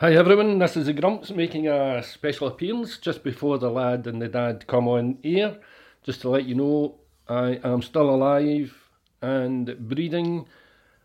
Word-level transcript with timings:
Hi 0.00 0.14
everyone, 0.14 0.58
this 0.58 0.78
is 0.78 0.86
the 0.86 0.94
Grumps 0.94 1.30
making 1.30 1.68
a 1.68 2.02
special 2.02 2.48
appearance 2.48 2.96
just 2.96 3.22
before 3.22 3.58
the 3.58 3.68
lad 3.68 4.06
and 4.06 4.22
the 4.22 4.28
dad 4.28 4.66
come 4.66 4.88
on 4.88 5.18
air. 5.22 5.58
Just 6.02 6.22
to 6.22 6.30
let 6.30 6.46
you 6.46 6.54
know, 6.54 6.94
I 7.28 7.60
am 7.62 7.82
still 7.82 8.08
alive 8.08 8.74
and 9.20 9.76
breathing. 9.78 10.46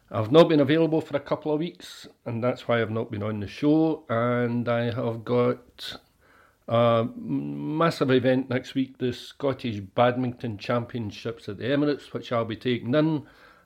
I've 0.09 0.31
not 0.31 0.47
been 0.47 0.61
available 0.61 1.01
for 1.01 1.17
a 1.17 1.19
couple 1.19 1.51
of 1.51 1.59
weeks, 1.59 2.07
and 2.25 2.41
that's 2.41 2.69
why 2.69 2.81
I've 2.81 2.89
not 2.89 3.11
been 3.11 3.21
on 3.21 3.41
the 3.41 3.49
show. 3.49 4.05
And 4.07 4.69
I 4.69 4.93
have 4.93 5.25
got 5.25 5.97
a 6.69 7.05
massive 7.17 8.11
event 8.11 8.49
next 8.49 8.75
week 8.75 8.99
the 8.99 9.11
Scottish 9.11 9.81
Badminton 9.81 10.57
Championships 10.57 11.49
at 11.49 11.57
the 11.57 11.65
Emirates, 11.65 12.13
which 12.13 12.31
I'll 12.31 12.45
be 12.45 12.55
taking 12.55 12.95
in 12.95 13.23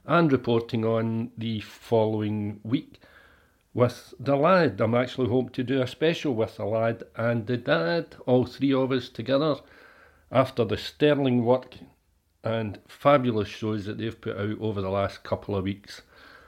and 0.08 0.31
reporting 0.31 0.83
on 0.86 1.30
the 1.38 1.59
following 1.59 2.61
week 2.64 2.99
with 3.73 4.14
the 4.20 4.36
lad. 4.36 4.81
I'm 4.81 4.95
actually 4.95 5.30
hoping 5.30 5.52
to 5.52 5.64
do 5.64 5.81
a 5.81 5.88
special 5.88 6.34
with 6.34 6.58
the 6.58 6.66
lad 6.66 7.03
and 7.16 7.45
the 7.45 7.58
dad, 7.58 8.16
all 8.26 8.45
three 8.45 8.73
of 8.73 8.92
us 8.92 9.09
together, 9.09 9.58
after 10.31 10.66
the 10.66 10.78
sterling 10.78 11.45
work 11.45 11.78
and 12.44 12.80
fabulous 12.88 13.48
shows 13.48 13.86
that 13.86 13.98
they've 13.98 14.20
put 14.20 14.38
out 14.38 14.59
over 14.59 14.81
the 14.81 14.89
last 14.89 15.23
couple 15.23 15.56
of 15.56 15.64
weeks. 15.64 16.02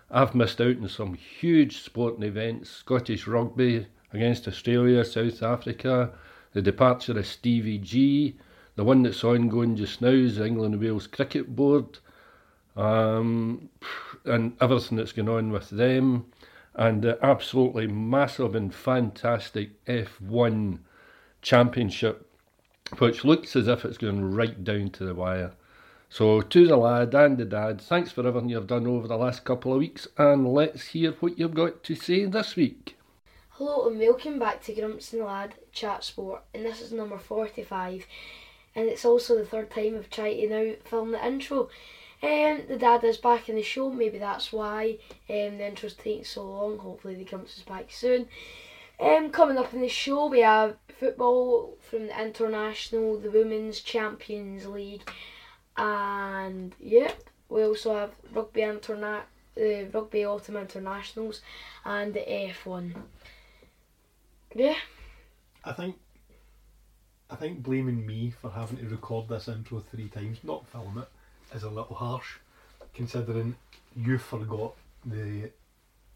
I've 0.09 0.35
missed 0.35 0.59
out 0.59 0.77
on 0.77 0.89
some 0.89 1.13
huge 1.13 1.81
sporting 1.81 2.23
events 2.23 2.69
Scottish 2.69 3.27
rugby 3.27 3.87
against 4.13 4.47
Australia, 4.47 5.05
South 5.05 5.41
Africa, 5.41 6.11
the 6.53 6.61
departure 6.61 7.17
of 7.17 7.25
Stevie 7.25 7.77
G, 7.77 8.37
the 8.75 8.83
one 8.83 9.03
that's 9.03 9.23
ongoing 9.23 9.75
just 9.75 10.01
now 10.01 10.09
is 10.09 10.37
the 10.37 10.45
England 10.45 10.73
and 10.73 10.83
Wales 10.83 11.07
Cricket 11.07 11.55
Board, 11.55 11.99
um, 12.75 13.69
and 14.25 14.55
everything 14.59 14.97
that's 14.97 15.11
going 15.11 15.29
on 15.29 15.51
with 15.51 15.69
them 15.69 16.25
and 16.75 17.01
the 17.01 17.17
absolutely 17.23 17.87
massive 17.87 18.55
and 18.55 18.73
fantastic 18.73 19.83
F1 19.85 20.79
championship, 21.41 22.27
which 22.97 23.25
looks 23.25 23.55
as 23.55 23.67
if 23.67 23.83
it's 23.83 23.97
going 23.97 24.31
right 24.33 24.63
down 24.63 24.89
to 24.91 25.05
the 25.05 25.15
wire. 25.15 25.51
So, 26.09 26.41
to 26.41 26.67
the 26.67 26.75
lad 26.75 27.13
and 27.13 27.37
the 27.37 27.45
dad, 27.45 27.79
thanks 27.79 28.11
for 28.11 28.27
everything 28.27 28.49
you've 28.49 28.67
done 28.67 28.85
over 28.85 29.07
the 29.07 29.17
last 29.17 29.45
couple 29.45 29.71
of 29.71 29.79
weeks, 29.79 30.07
and 30.17 30.45
let's 30.53 30.87
hear 30.87 31.13
what 31.13 31.39
you've 31.39 31.53
got 31.53 31.83
to 31.85 31.95
say 31.95 32.25
this 32.25 32.55
week. 32.55 32.97
Hello 33.51 33.87
and 33.87 33.99
welcome 33.99 34.39
back 34.39 34.61
to 34.63 34.73
Grumps 34.73 35.13
and 35.13 35.23
Lad 35.23 35.55
Chat 35.71 36.03
Sport, 36.03 36.41
and 36.53 36.65
this 36.65 36.81
is 36.81 36.91
number 36.91 37.17
45, 37.17 38.05
and 38.75 38.89
it's 38.89 39.05
also 39.05 39.37
the 39.37 39.45
third 39.45 39.71
time 39.71 39.95
I've 39.95 40.09
tried 40.09 40.35
to 40.35 40.49
now 40.49 40.73
film 40.83 41.11
the 41.11 41.25
intro. 41.25 41.69
Um, 42.23 42.61
the 42.67 42.77
dad 42.77 43.03
is 43.03 43.17
back 43.17 43.49
in 43.49 43.55
the 43.55 43.63
show, 43.63 43.89
maybe 43.89 44.19
that's 44.19 44.53
why 44.53 44.97
um, 45.29 45.57
the 45.57 45.67
intro's 45.67 45.95
taking 45.95 46.23
so 46.23 46.43
long. 46.43 46.77
Hopefully, 46.77 47.15
the 47.15 47.25
comes 47.25 47.57
is 47.57 47.63
back 47.63 47.85
soon. 47.89 48.27
Um, 48.99 49.31
coming 49.31 49.57
up 49.57 49.73
in 49.73 49.81
the 49.81 49.89
show, 49.89 50.27
we 50.27 50.41
have 50.41 50.75
football 50.99 51.77
from 51.89 52.05
the 52.07 52.21
International, 52.21 53.17
the 53.17 53.31
Women's 53.31 53.81
Champions 53.81 54.67
League, 54.67 55.09
and 55.75 56.75
yeah, 56.79 57.11
we 57.49 57.63
also 57.63 57.95
have 57.95 58.11
Rugby 58.31 58.61
Interna- 58.61 59.23
the 59.55 59.89
Rugby 59.91 60.23
Autumn 60.23 60.57
Internationals, 60.57 61.41
and 61.83 62.13
the 62.13 62.19
F1. 62.19 62.93
Yeah. 64.53 64.75
I 65.63 65.73
think 65.73 65.95
I 67.31 67.35
think 67.35 67.63
blaming 67.63 68.05
me 68.05 68.29
for 68.41 68.51
having 68.51 68.77
to 68.77 68.87
record 68.89 69.29
this 69.29 69.47
intro 69.47 69.79
three 69.79 70.09
times, 70.09 70.39
not 70.43 70.67
film 70.67 70.97
it, 70.97 71.07
is 71.53 71.63
a 71.63 71.69
little 71.69 71.95
harsh, 71.95 72.37
considering 72.93 73.55
you 73.95 74.17
forgot 74.17 74.73
the 75.05 75.49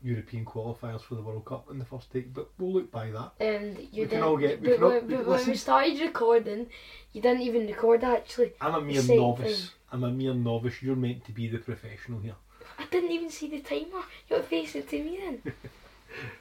European 0.03 0.45
qualifiers 0.45 1.01
for 1.01 1.15
the 1.15 1.21
World 1.21 1.45
Cup 1.45 1.69
in 1.71 1.79
the 1.79 1.85
first 1.85 2.11
take. 2.11 2.33
But 2.33 2.49
we'll 2.57 2.73
look 2.73 2.91
by 2.91 3.09
that. 3.11 3.31
And 3.39 3.77
you 3.91 4.03
We 4.03 4.07
can 4.07 4.09
didn't. 4.09 4.23
all 4.23 4.37
get- 4.37 4.61
we 4.61 4.67
but 4.69 4.75
can 4.75 4.83
all- 4.83 4.89
when- 4.91 5.07
we- 5.07 5.15
but 5.15 5.25
when 5.27 5.45
we 5.47 5.55
started 5.55 5.99
recording, 5.99 6.67
you 7.13 7.21
didn't 7.21 7.41
even 7.41 7.67
record 7.67 8.03
actually. 8.03 8.53
I'm 8.61 8.75
a 8.75 8.81
mere 8.81 9.03
novice. 9.03 9.61
thing. 9.69 9.69
I'm 9.91 10.03
a 10.03 10.11
mere 10.11 10.33
novice. 10.33 10.81
You're 10.81 10.95
meant 10.95 11.25
to 11.25 11.31
be 11.31 11.47
the 11.47 11.57
professional 11.59 12.19
here. 12.19 12.35
I 12.77 12.85
didn't 12.87 13.11
even 13.11 13.29
see 13.29 13.47
the 13.49 13.61
timer. 13.61 14.03
You're 14.29 14.43
facing 14.43 14.83
to 14.85 15.03
me 15.03 15.17
then. 15.17 15.53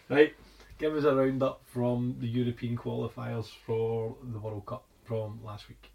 Right, 0.08 0.34
give 0.78 0.94
us 0.94 1.02
a 1.04 1.12
roundup 1.16 1.60
from 1.66 2.16
the 2.20 2.28
European 2.28 2.76
qualifiers 2.76 3.46
for 3.66 4.14
the 4.22 4.38
World 4.38 4.64
Cup 4.66 4.84
from 5.04 5.40
last 5.44 5.68
week. 5.68 5.90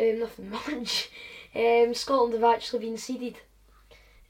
Um, 0.00 0.18
nothing 0.20 0.50
much. 0.50 1.10
Um, 1.56 1.94
Scotland 1.94 2.34
have 2.34 2.44
actually 2.44 2.84
been 2.84 2.98
seeded, 2.98 3.38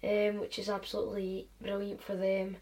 um, 0.04 0.38
which 0.38 0.60
is 0.60 0.69
absolutely 0.69 1.48
brilliant 1.60 2.00
for 2.00 2.14
them. 2.14 2.56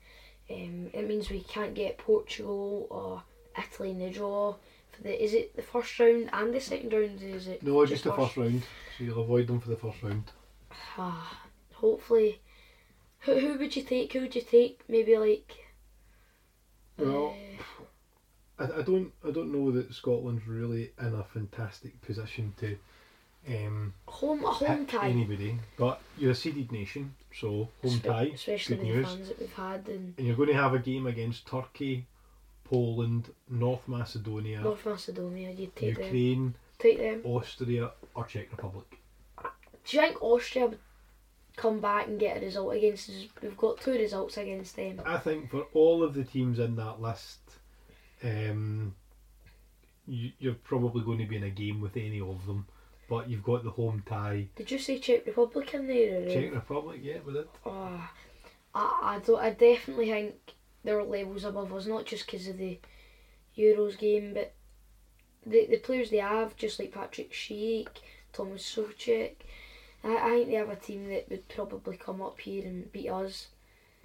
Um, 0.51 0.91
it 0.95 1.07
means 1.07 1.29
we 1.29 1.41
can't 1.43 1.75
get 1.75 1.99
Portugal 1.99 2.87
or 2.89 3.23
Italy 3.59 3.91
in 3.91 3.99
the 3.99 4.09
draw 4.09 4.55
for 4.91 5.03
the. 5.03 5.23
Is 5.23 5.35
it 5.35 5.55
the 5.55 5.63
first 5.63 5.99
round 5.99 6.31
and 6.33 6.55
the 6.55 6.61
second 6.61 6.95
round? 6.95 7.21
Is 7.21 7.47
it? 7.47 7.63
No, 7.63 7.85
just 7.85 8.05
the 8.05 8.13
first 8.13 8.39
round. 8.39 8.63
So 8.97 9.05
you'll 9.05 9.23
avoid 9.23 9.49
them 9.49 9.61
for 9.61 9.69
the 9.69 9.77
first 9.77 10.03
round. 10.03 10.31
Ah, 10.97 11.47
hopefully. 11.75 12.41
Who, 13.21 13.39
who 13.39 13.59
would 13.59 13.77
you 13.77 13.83
take? 13.83 14.13
Who 14.15 14.21
would 14.21 14.35
you 14.35 14.43
take? 14.43 14.81
Maybe 14.89 15.19
like. 15.19 15.53
Well, 16.97 17.35
uh, 18.59 18.65
I, 18.65 18.79
I 18.79 18.83
don't 18.83 19.13
I 19.27 19.31
don't 19.31 19.53
know 19.53 19.71
that 19.73 19.93
Scotland's 19.93 20.47
really 20.47 20.93
in 20.99 21.15
a 21.15 21.25
fantastic 21.25 22.01
position 22.01 22.55
to 22.61 22.79
um, 23.49 23.95
home 24.07 24.45
a 24.45 24.51
home 24.51 24.87
tie. 24.87 25.09
anybody. 25.09 25.59
But 25.77 26.01
you're 26.19 26.33
a 26.33 26.35
seeded 26.35 26.73
nation, 26.73 27.15
so 27.35 27.69
home 27.83 27.93
Spe- 27.99 28.05
tie, 28.07 28.31
especially 28.35 28.77
good 28.77 28.87
the 28.87 28.89
news. 28.91 29.07
fans 29.07 29.29
that 29.29 29.41
we've 29.41 29.53
had 29.53 29.89
in 29.89 30.15
And 30.19 30.27
you're 30.27 30.37
going 30.37 30.49
to 30.49 30.55
have 30.55 30.75
a 30.75 30.79
game 30.79 31.07
against 31.07 31.47
Turkey, 31.47 32.07
Poland, 32.65 33.31
North 33.51 33.87
Macedonia, 33.87 34.61
North 34.63 34.85
Macedonia. 34.87 35.51
You'd 35.51 35.77
take 35.77 35.97
them. 35.97 36.05
Ukraine, 36.05 36.55
Take 36.79 36.99
them. 36.99 37.21
Austria, 37.25 37.91
or 38.15 38.25
Czech 38.25 38.51
Republic. 38.51 38.99
Do 39.87 39.97
you 39.97 40.03
think 40.03 40.23
Austria 40.23 40.67
would 40.67 40.79
come 41.57 41.79
back 41.81 42.07
and 42.09 42.19
get 42.19 42.39
a 42.39 42.41
result 42.41 42.75
against 42.75 43.11
us? 43.11 43.27
We've 43.43 43.57
got 43.57 43.81
two 43.81 43.93
results 43.93 44.37
against 44.39 44.77
them. 44.77 45.01
I 45.05 45.19
think 45.19 45.51
for 45.51 45.67
all 45.75 46.03
of 46.03 46.15
the 46.15 46.25
teams 46.25 46.59
in 46.59 46.77
that 46.77 47.01
list, 47.03 47.39
um, 48.23 48.95
you, 50.07 50.33
you're 50.39 50.55
probably 50.55 51.05
going 51.05 51.19
to 51.19 51.27
be 51.27 51.37
in 51.37 51.43
a 51.45 51.51
game 51.51 51.81
with 51.81 51.97
any 51.97 52.21
of 52.21 52.47
them. 52.47 52.67
But 53.09 53.29
you've 53.29 53.43
got 53.43 53.65
the 53.65 53.71
home 53.71 54.03
tie. 54.07 54.49
Did 54.57 54.71
you 54.71 54.79
say 54.79 54.99
Czech 54.99 55.27
Republic 55.27 55.75
in 55.75 55.87
there? 55.87 56.23
Or 56.23 56.27
Czech 56.27 56.55
Republic, 56.55 57.01
yeah, 57.03 57.19
with 57.25 57.37
ah, 57.37 57.41
it. 57.41 57.49
Oh, 57.67 58.09
I, 58.75 59.01
I 59.03 59.19
don't. 59.25 59.41
I 59.41 59.51
definitely 59.51 60.11
think 60.11 60.35
they're 60.83 61.03
levels 61.03 61.45
above 61.45 61.73
us, 61.75 61.87
not 61.87 62.07
just 62.07 62.27
because 62.27 62.49
of 62.49 62.59
the 62.59 62.79
Euros 63.57 63.99
game, 63.99 64.35
but 64.35 64.55
the 65.45 65.67
the 65.67 65.79
players 65.79 66.11
they 66.11 66.19
have, 66.19 66.57
just 66.57 66.79
like 66.79 66.93
Patrick 66.93 67.33
Schick, 67.33 67.89
Thomas 68.33 68.63
Soucek. 68.63 69.35
I, 70.03 70.17
I 70.17 70.31
think 70.31 70.49
they 70.49 70.55
have 70.55 70.71
a 70.71 70.77
team 70.77 71.09
that 71.09 71.29
would 71.31 71.49
probably 71.49 71.97
come 71.97 72.23
up 72.23 72.41
here 72.41 72.65
and 72.65 72.91
beat 72.93 73.11
us. 73.11 73.49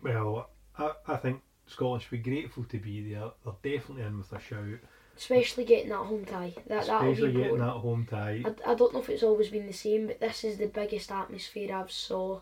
Well, 0.02 0.50
I, 0.78 0.92
I 1.08 1.16
think 1.18 1.42
Scotland 1.68 2.04
should 2.04 2.24
be 2.24 2.30
grateful 2.30 2.64
to 2.66 2.78
be 2.80 3.14
there. 3.14 3.32
They're 3.44 3.78
definitely 3.78 4.04
in 4.04 4.18
with 4.18 4.32
a 4.32 4.40
shout. 4.40 4.80
Especially 5.20 5.66
getting 5.66 5.90
that 5.90 5.98
home 5.98 6.26
tie. 6.26 6.54
That 6.68 6.88
that'll 6.88 7.02
be 7.02 7.12
Especially 7.12 7.32
getting 7.34 7.56
important. 7.56 7.68
that 7.68 7.80
home 7.80 8.08
tie. 8.10 8.44
I, 8.46 8.72
I 8.72 8.76
don't 8.76 8.94
know 8.94 9.02
if 9.02 9.10
it's 9.10 9.24
always 9.24 9.50
been 9.50 9.68
the 9.68 9.74
same, 9.74 10.08
but 10.08 10.20
this 10.22 10.44
is 10.46 10.58
the 10.58 10.68
biggest 10.68 11.12
atmosphere 11.12 11.76
I've 11.76 11.92
saw. 11.92 12.40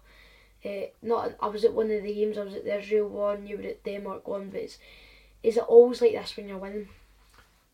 Uh, 0.64 0.88
not 1.02 1.34
I 1.40 1.48
was 1.48 1.64
at 1.66 1.74
one 1.74 1.92
of 1.92 2.04
the 2.04 2.14
games. 2.14 2.38
I 2.38 2.44
was 2.44 2.56
at 2.56 2.66
the 2.66 2.78
Israel 2.78 3.10
one. 3.10 3.48
You 3.48 3.58
were 3.58 3.64
at 3.64 3.84
Denmark 3.84 4.28
one. 4.28 4.50
But 4.50 4.62
it's, 4.62 4.78
is 5.42 5.58
it 5.58 5.64
always 5.68 6.02
like 6.02 6.12
this 6.14 6.38
when 6.38 6.48
you're 6.48 6.58
winning? 6.58 6.88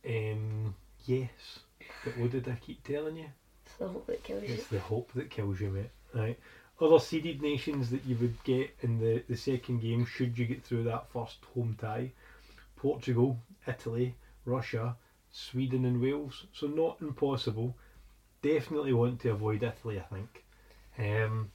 Um, 0.07 0.75
yes. 1.05 1.59
But 2.03 2.17
what 2.17 2.31
did 2.31 2.47
I 2.47 2.55
keep 2.55 2.83
telling 2.83 3.17
you? 3.17 3.29
It's 3.65 3.75
the 3.75 3.87
hope 3.87 4.07
that 4.07 4.23
kills 4.23 4.43
you. 4.43 4.55
It's 4.55 4.67
the 4.67 4.79
hope 4.79 5.11
that 5.13 5.29
kills 5.29 5.59
you, 5.59 5.69
mate. 5.69 5.89
Right. 6.13 6.39
Other 6.79 6.99
seeded 6.99 7.41
nations 7.41 7.89
that 7.91 8.05
you 8.05 8.15
would 8.17 8.41
get 8.43 8.75
in 8.81 8.99
the, 8.99 9.23
the 9.29 9.37
second 9.37 9.81
game 9.81 10.05
should 10.05 10.37
you 10.37 10.45
get 10.45 10.63
through 10.63 10.83
that 10.83 11.09
first 11.11 11.37
home 11.53 11.77
tie. 11.79 12.11
Portugal, 12.75 13.37
Italy, 13.65 14.15
Russia, 14.45 14.95
Sweden 15.31 15.85
and 15.85 16.01
Wales. 16.01 16.45
So 16.53 16.67
not 16.67 16.97
impossible. 17.01 17.75
Definitely 18.41 18.93
want 18.93 19.21
to 19.21 19.31
avoid 19.31 19.63
Italy, 19.63 19.99
I 19.99 20.13
think. 20.13 20.43
Um, 20.97 21.51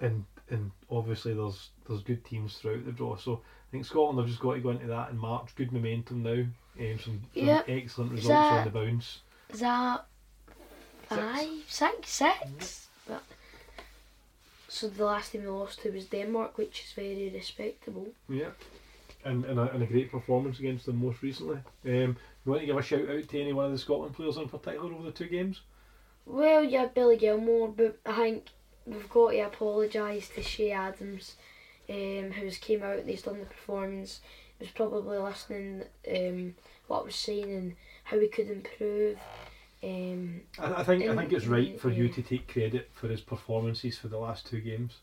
and 0.00 0.24
and 0.48 0.70
obviously 0.90 1.34
there's 1.34 1.70
there's 1.86 2.02
good 2.02 2.24
teams 2.24 2.54
throughout 2.56 2.84
the 2.84 2.92
draw. 2.92 3.16
So 3.16 3.42
I 3.68 3.70
think 3.70 3.84
Scotland 3.84 4.18
have 4.18 4.28
just 4.28 4.40
got 4.40 4.54
to 4.54 4.60
go 4.60 4.70
into 4.70 4.86
that 4.86 5.10
in 5.10 5.18
March. 5.18 5.54
Good 5.54 5.72
momentum 5.72 6.22
now. 6.22 6.44
Um, 6.78 6.98
some, 6.98 7.22
some 7.34 7.44
Yeah. 7.46 7.62
excellent 7.68 8.12
results 8.12 8.50
on 8.50 8.64
the 8.64 8.70
bounce. 8.70 9.20
Is 9.52 9.60
that 9.60 10.06
five, 11.02 11.48
six, 11.68 12.10
six? 12.10 12.88
So 14.68 14.88
the 14.88 15.04
last 15.04 15.32
team 15.32 15.42
we 15.42 15.48
lost 15.48 15.80
to 15.82 15.90
was 15.90 16.06
Denmark, 16.06 16.56
which 16.56 16.84
is 16.84 16.92
very 16.92 17.28
respectable. 17.34 18.06
Yeah. 18.28 18.50
And, 19.22 19.44
and, 19.44 19.58
a, 19.58 19.70
and 19.72 19.82
a 19.82 19.86
great 19.86 20.10
performance 20.10 20.58
against 20.60 20.86
them 20.86 21.04
most 21.04 21.20
recently. 21.20 21.58
Um, 21.84 22.16
you 22.44 22.52
want 22.52 22.62
to 22.62 22.66
give 22.66 22.78
a 22.78 22.82
shout 22.82 23.08
out 23.10 23.28
to 23.28 23.40
any 23.40 23.52
one 23.52 23.66
of 23.66 23.72
the 23.72 23.78
Scotland 23.78 24.14
players 24.14 24.38
in 24.38 24.48
particular 24.48 24.92
over 24.92 25.04
the 25.04 25.12
two 25.12 25.26
games? 25.26 25.60
Well, 26.24 26.64
yeah, 26.64 26.86
Billy 26.86 27.18
Gilmour, 27.18 27.68
but 27.76 27.98
I 28.06 28.14
think 28.14 28.46
we've 28.86 29.08
got 29.10 29.32
to 29.32 29.40
apologise 29.40 30.28
to 30.30 30.42
Che 30.42 30.72
Adams, 30.72 31.36
um, 31.88 32.30
who's 32.30 32.56
came 32.58 32.82
out 32.82 32.98
and 32.98 33.08
he's 33.08 33.22
done 33.22 33.40
the 33.40 33.46
performance. 33.46 34.20
He 34.58 34.64
was 34.64 34.72
probably 34.72 35.18
listening 35.18 35.84
um, 36.08 36.54
what 36.86 37.00
I 37.00 37.04
was 37.04 37.14
saying 37.14 37.52
and 37.52 37.76
how 38.04 38.18
we 38.18 38.28
could 38.28 38.50
improve. 38.50 39.18
Um, 39.82 40.42
I, 40.58 40.74
I 40.74 40.84
think 40.84 41.04
I 41.04 41.16
think 41.16 41.32
it's 41.32 41.46
right 41.46 41.80
for 41.80 41.90
you 41.90 42.08
to 42.10 42.22
take 42.22 42.52
credit 42.52 42.90
for 42.92 43.08
his 43.08 43.20
performances 43.20 43.96
for 43.96 44.08
the 44.08 44.18
last 44.18 44.46
two 44.46 44.60
games. 44.60 44.98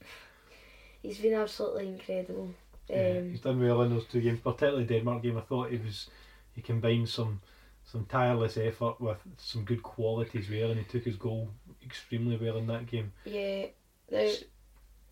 he's 1.02 1.18
been 1.18 1.34
absolutely 1.34 1.88
incredible. 1.88 2.54
Yeah, 2.90 3.18
Um, 3.20 3.32
he's 3.32 3.42
done 3.42 3.60
well 3.60 3.82
in 3.82 3.90
those 3.90 4.06
two 4.06 4.22
games, 4.22 4.40
particularly 4.40 4.86
Denmark 4.86 5.24
game. 5.24 5.38
I 5.38 5.42
thought 5.42 5.72
he 5.72 5.78
was 5.78 6.10
he 6.56 6.62
combined 6.62 7.10
some 7.10 7.42
some 7.84 8.06
tireless 8.06 8.58
effort 8.58 9.00
with 9.00 9.18
some 9.38 9.64
good 9.64 9.82
qualities 9.82 10.48
there, 10.50 10.66
and 10.66 10.78
he 10.78 10.84
took 10.86 11.04
his 11.04 11.16
goal 11.16 11.50
extremely 11.86 12.38
well 12.38 12.58
in 12.58 12.68
that 12.68 12.86
game. 12.86 13.12
yeah, 13.26 13.68
the, 14.10 14.44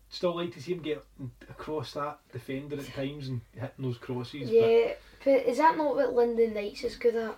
Still 0.08 0.36
like 0.36 0.52
to 0.54 0.62
see 0.62 0.72
him 0.72 0.82
get 0.82 1.04
across 1.50 1.92
that 1.94 2.18
defender 2.32 2.76
at 2.76 2.94
times 2.94 3.28
and 3.28 3.40
hitting 3.52 3.70
those 3.84 3.98
crosses. 3.98 4.48
Yeah. 4.48 4.92
But 5.24 5.46
is 5.46 5.58
that 5.58 5.76
not 5.76 5.96
what 5.96 6.14
Lyndon 6.14 6.54
Dykes 6.54 6.84
is 6.84 6.96
good 6.96 7.16
at? 7.16 7.36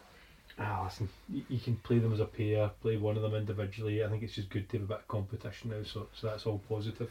Ah, 0.58 0.82
listen, 0.84 1.08
you, 1.28 1.42
you 1.48 1.58
can 1.58 1.76
play 1.76 1.98
them 1.98 2.12
as 2.12 2.20
a 2.20 2.26
pair, 2.26 2.70
play 2.82 2.96
one 2.98 3.16
of 3.16 3.22
them 3.22 3.34
individually. 3.34 4.04
I 4.04 4.08
think 4.08 4.22
it's 4.22 4.34
just 4.34 4.50
good 4.50 4.68
to 4.68 4.76
have 4.78 4.84
a 4.84 4.88
bit 4.88 4.98
of 4.98 5.08
competition 5.08 5.70
now, 5.70 5.82
so 5.84 6.08
so 6.12 6.26
that's 6.26 6.46
all 6.46 6.60
positive. 6.68 7.10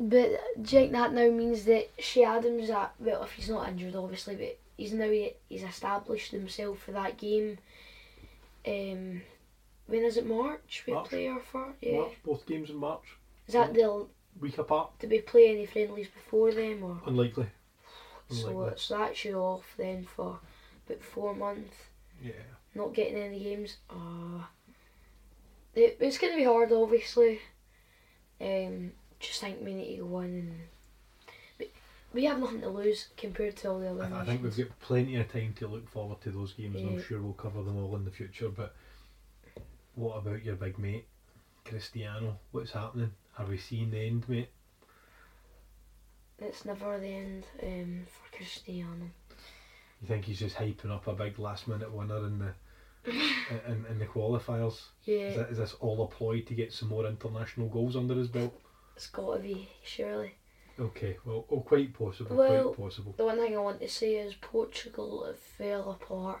But 0.00 0.40
do 0.60 0.76
think 0.78 0.92
that 0.92 1.12
now 1.12 1.30
means 1.30 1.64
that 1.66 1.96
Che 1.98 2.24
Adams, 2.24 2.70
at, 2.70 2.94
well, 2.98 3.22
if 3.24 3.32
he's 3.32 3.50
not 3.50 3.68
injured, 3.68 3.94
obviously, 3.94 4.36
but 4.36 4.58
he's 4.76 4.92
now 4.92 5.10
he's 5.48 5.62
established 5.62 6.32
himself 6.32 6.78
for 6.80 6.92
that 6.92 7.18
game. 7.18 7.58
Um, 8.66 9.22
when 9.86 10.04
is 10.04 10.16
it 10.16 10.26
March? 10.26 10.84
We 10.86 10.94
March. 10.94 11.08
play 11.08 11.28
our 11.28 11.40
for 11.40 11.74
yeah. 11.80 11.98
March, 11.98 12.12
both 12.24 12.46
games 12.46 12.70
in 12.70 12.76
March, 12.76 13.16
Is 13.46 13.54
that 13.54 13.74
the 13.74 14.06
week 14.40 14.56
apart. 14.58 14.98
did 14.98 15.10
we 15.10 15.20
play 15.20 15.50
any 15.50 15.66
friendlies 15.66 16.08
before 16.08 16.52
them 16.52 16.82
or? 16.82 17.00
Unlikely. 17.06 17.46
So 18.30 18.48
Unlikely. 18.48 18.72
it's 18.72 18.90
actually 18.90 19.34
off 19.34 19.74
then 19.76 20.04
for 20.16 20.38
about 20.86 21.02
four 21.02 21.34
months. 21.34 21.76
Yeah. 22.22 22.32
Not 22.74 22.94
getting 22.94 23.16
any 23.16 23.40
games. 23.40 23.76
Ah, 23.90 24.48
it, 25.74 25.98
it's 26.00 26.16
gonna 26.18 26.36
be 26.36 26.44
hard, 26.44 26.72
obviously. 26.72 27.40
Um, 28.40 28.92
just 29.22 29.40
think 29.40 29.58
we 29.62 29.74
need 29.74 29.96
to 29.96 30.04
go 30.04 30.18
and. 30.18 30.52
but 31.56 31.68
We 32.12 32.24
have 32.24 32.38
nothing 32.38 32.60
to 32.60 32.68
lose 32.68 33.08
compared 33.16 33.56
to 33.58 33.70
all 33.70 33.78
the 33.78 33.90
other 33.90 34.04
I, 34.12 34.20
I 34.20 34.24
think 34.24 34.42
we've 34.42 34.56
got 34.56 34.80
plenty 34.80 35.16
of 35.16 35.32
time 35.32 35.54
to 35.58 35.68
look 35.68 35.88
forward 35.88 36.20
to 36.22 36.30
those 36.30 36.52
games, 36.52 36.76
and 36.76 36.90
I'm 36.90 37.02
sure 37.02 37.20
we'll 37.20 37.32
cover 37.32 37.62
them 37.62 37.78
all 37.78 37.96
in 37.96 38.04
the 38.04 38.10
future. 38.10 38.48
But 38.48 38.74
what 39.94 40.16
about 40.18 40.44
your 40.44 40.56
big 40.56 40.78
mate, 40.78 41.06
Cristiano? 41.64 42.38
What's 42.50 42.72
happening? 42.72 43.12
Have 43.38 43.48
we 43.48 43.58
seen 43.58 43.90
the 43.92 44.06
end, 44.06 44.28
mate? 44.28 44.50
It's 46.38 46.64
never 46.64 46.98
the 46.98 47.06
end 47.06 47.44
um, 47.62 48.06
for 48.06 48.36
Cristiano. 48.36 49.10
You 50.00 50.08
think 50.08 50.24
he's 50.24 50.40
just 50.40 50.56
hyping 50.56 50.90
up 50.90 51.06
a 51.06 51.12
big 51.12 51.38
last 51.38 51.68
minute 51.68 51.92
winner 51.92 52.18
in 52.26 52.40
the 52.40 52.52
in, 53.68 53.84
in 53.88 53.98
the 53.98 54.06
qualifiers? 54.06 54.72
Is, 54.72 54.82
Yeah, 55.04 55.36
that, 55.36 55.50
is 55.50 55.58
this 55.58 55.74
all 55.80 56.02
a 56.02 56.06
ploy 56.08 56.40
to 56.40 56.54
get 56.54 56.72
some 56.72 56.88
more 56.88 57.06
international 57.06 57.68
goals 57.68 57.96
under 57.96 58.14
his 58.14 58.28
belt? 58.28 58.60
It's 58.96 59.06
got 59.08 59.34
to 59.36 59.38
be, 59.40 59.68
surely. 59.82 60.34
Okay, 60.78 61.18
well, 61.24 61.44
oh, 61.50 61.60
quite 61.60 61.92
possible, 61.92 62.36
Well- 62.36 62.72
quite 62.74 62.84
possible. 62.86 63.14
The 63.16 63.24
one 63.24 63.38
thing 63.38 63.54
I 63.56 63.60
want 63.60 63.80
to 63.80 63.88
say 63.88 64.14
is 64.16 64.34
Portugal 64.34 65.32
fell 65.58 65.90
apart. 65.90 66.40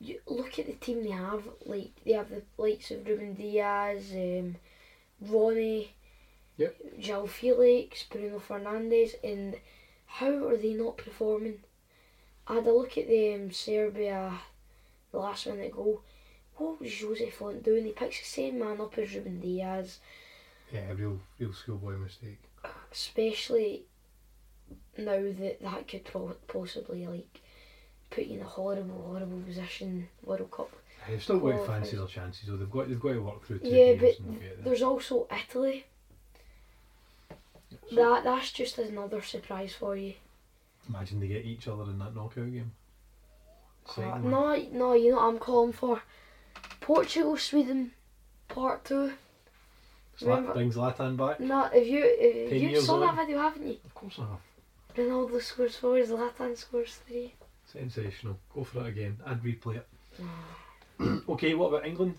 You 0.00 0.20
look 0.26 0.58
at 0.58 0.66
the 0.66 0.72
team 0.74 1.02
they 1.04 1.10
have. 1.10 1.44
Like 1.64 1.92
they 2.04 2.12
have 2.12 2.30
the 2.30 2.42
likes 2.58 2.90
of 2.90 3.06
Ruben 3.06 3.34
Dias, 3.34 4.12
um, 4.12 4.56
Ronnie, 5.20 5.94
Yep. 6.56 6.76
João 6.98 7.28
Felix, 7.28 8.02
Bruno 8.04 8.38
Fernandes, 8.38 9.14
and 9.24 9.56
how 10.06 10.46
are 10.48 10.56
they 10.56 10.74
not 10.74 10.96
performing? 10.96 11.62
I 12.46 12.56
had 12.56 12.66
a 12.66 12.72
look 12.72 12.98
at 12.98 13.08
the 13.08 13.34
um, 13.34 13.50
Serbia, 13.52 14.40
the 15.10 15.18
last 15.18 15.46
minute 15.46 15.72
goal. 15.72 16.02
What 16.56 16.80
was 16.80 17.00
Jose 17.00 17.30
Fonte 17.30 17.62
doing? 17.62 17.84
He 17.86 17.92
picks 17.92 18.20
the 18.20 18.26
same 18.26 18.58
man 18.58 18.80
up 18.80 18.98
as 18.98 19.14
Ruben 19.14 19.40
Dias. 19.40 20.00
Yeah, 20.74 20.90
a 20.90 20.94
real, 20.94 21.20
real 21.38 21.52
schoolboy 21.52 21.96
mistake. 21.96 22.40
especially 22.90 23.82
now 24.98 25.22
that 25.22 25.58
that 25.62 25.86
could 25.88 26.04
pro- 26.04 26.36
possibly 26.48 27.06
like 27.06 27.40
put 28.10 28.26
you 28.26 28.38
in 28.38 28.44
a 28.44 28.48
horrible, 28.48 29.04
horrible 29.06 29.40
position. 29.46 30.08
World 30.24 30.50
Cup. 30.50 30.70
They've 31.08 31.22
still 31.22 31.38
got 31.38 31.52
to 31.52 31.66
fancy 31.66 31.96
their 31.96 32.06
chances, 32.06 32.48
though. 32.48 32.56
They've 32.56 32.70
got, 32.70 32.88
they've 32.88 33.00
got 33.00 33.12
to 33.12 33.22
work 33.22 33.46
through 33.46 33.58
two 33.58 33.68
yeah, 33.68 33.94
games 33.94 34.16
but 34.18 34.64
there's 34.64 34.82
also 34.82 35.28
Italy. 35.30 35.86
That 37.92 38.24
that's 38.24 38.50
just 38.50 38.78
another 38.78 39.22
surprise 39.22 39.74
for 39.74 39.96
you. 39.96 40.14
Imagine 40.88 41.20
they 41.20 41.28
get 41.28 41.44
each 41.44 41.68
other 41.68 41.84
in 41.84 41.98
that 41.98 42.14
knockout 42.14 42.52
game. 42.52 42.72
Uh, 43.96 44.18
no, 44.18 44.56
no, 44.72 44.94
you 44.94 45.10
know 45.10 45.16
what 45.16 45.24
I'm 45.24 45.38
calling 45.38 45.72
for. 45.72 46.02
Portugal, 46.80 47.36
Sweden, 47.36 47.92
part 48.48 48.84
two. 48.86 49.12
Zla- 50.18 50.28
remember- 50.28 50.52
bring 50.54 50.70
Zlatan 50.72 51.16
back. 51.16 51.40
No, 51.40 51.68
if 51.72 51.86
you 51.88 52.02
if 52.04 52.50
Ten 52.50 52.60
you 52.60 52.80
saw 52.80 53.00
that 53.00 53.16
video, 53.16 53.38
haven't 53.38 53.66
you? 53.66 53.78
Of 53.84 53.94
course 53.94 54.18
I 54.18 54.22
have. 54.22 54.40
Ronaldo 54.96 55.42
scores 55.42 55.76
four, 55.76 55.96
Zlatan 55.98 56.56
scores 56.56 56.96
three. 57.06 57.34
Sensational. 57.66 58.38
Go 58.54 58.62
for 58.64 58.80
it 58.80 58.88
again. 58.88 59.18
I'd 59.26 59.42
replay 59.42 59.76
it. 59.76 59.88
okay, 61.28 61.54
what 61.54 61.68
about 61.68 61.86
England? 61.86 62.14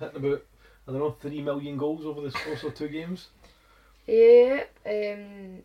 Hitting 0.00 0.16
about, 0.16 0.42
I 0.88 0.90
don't 0.92 1.00
know, 1.00 1.10
three 1.20 1.42
million 1.42 1.76
goals 1.76 2.06
over 2.06 2.22
the 2.22 2.30
course 2.30 2.64
of 2.64 2.74
two 2.74 2.88
games? 2.88 3.28
Yeah, 4.06 4.64
um, 4.86 5.58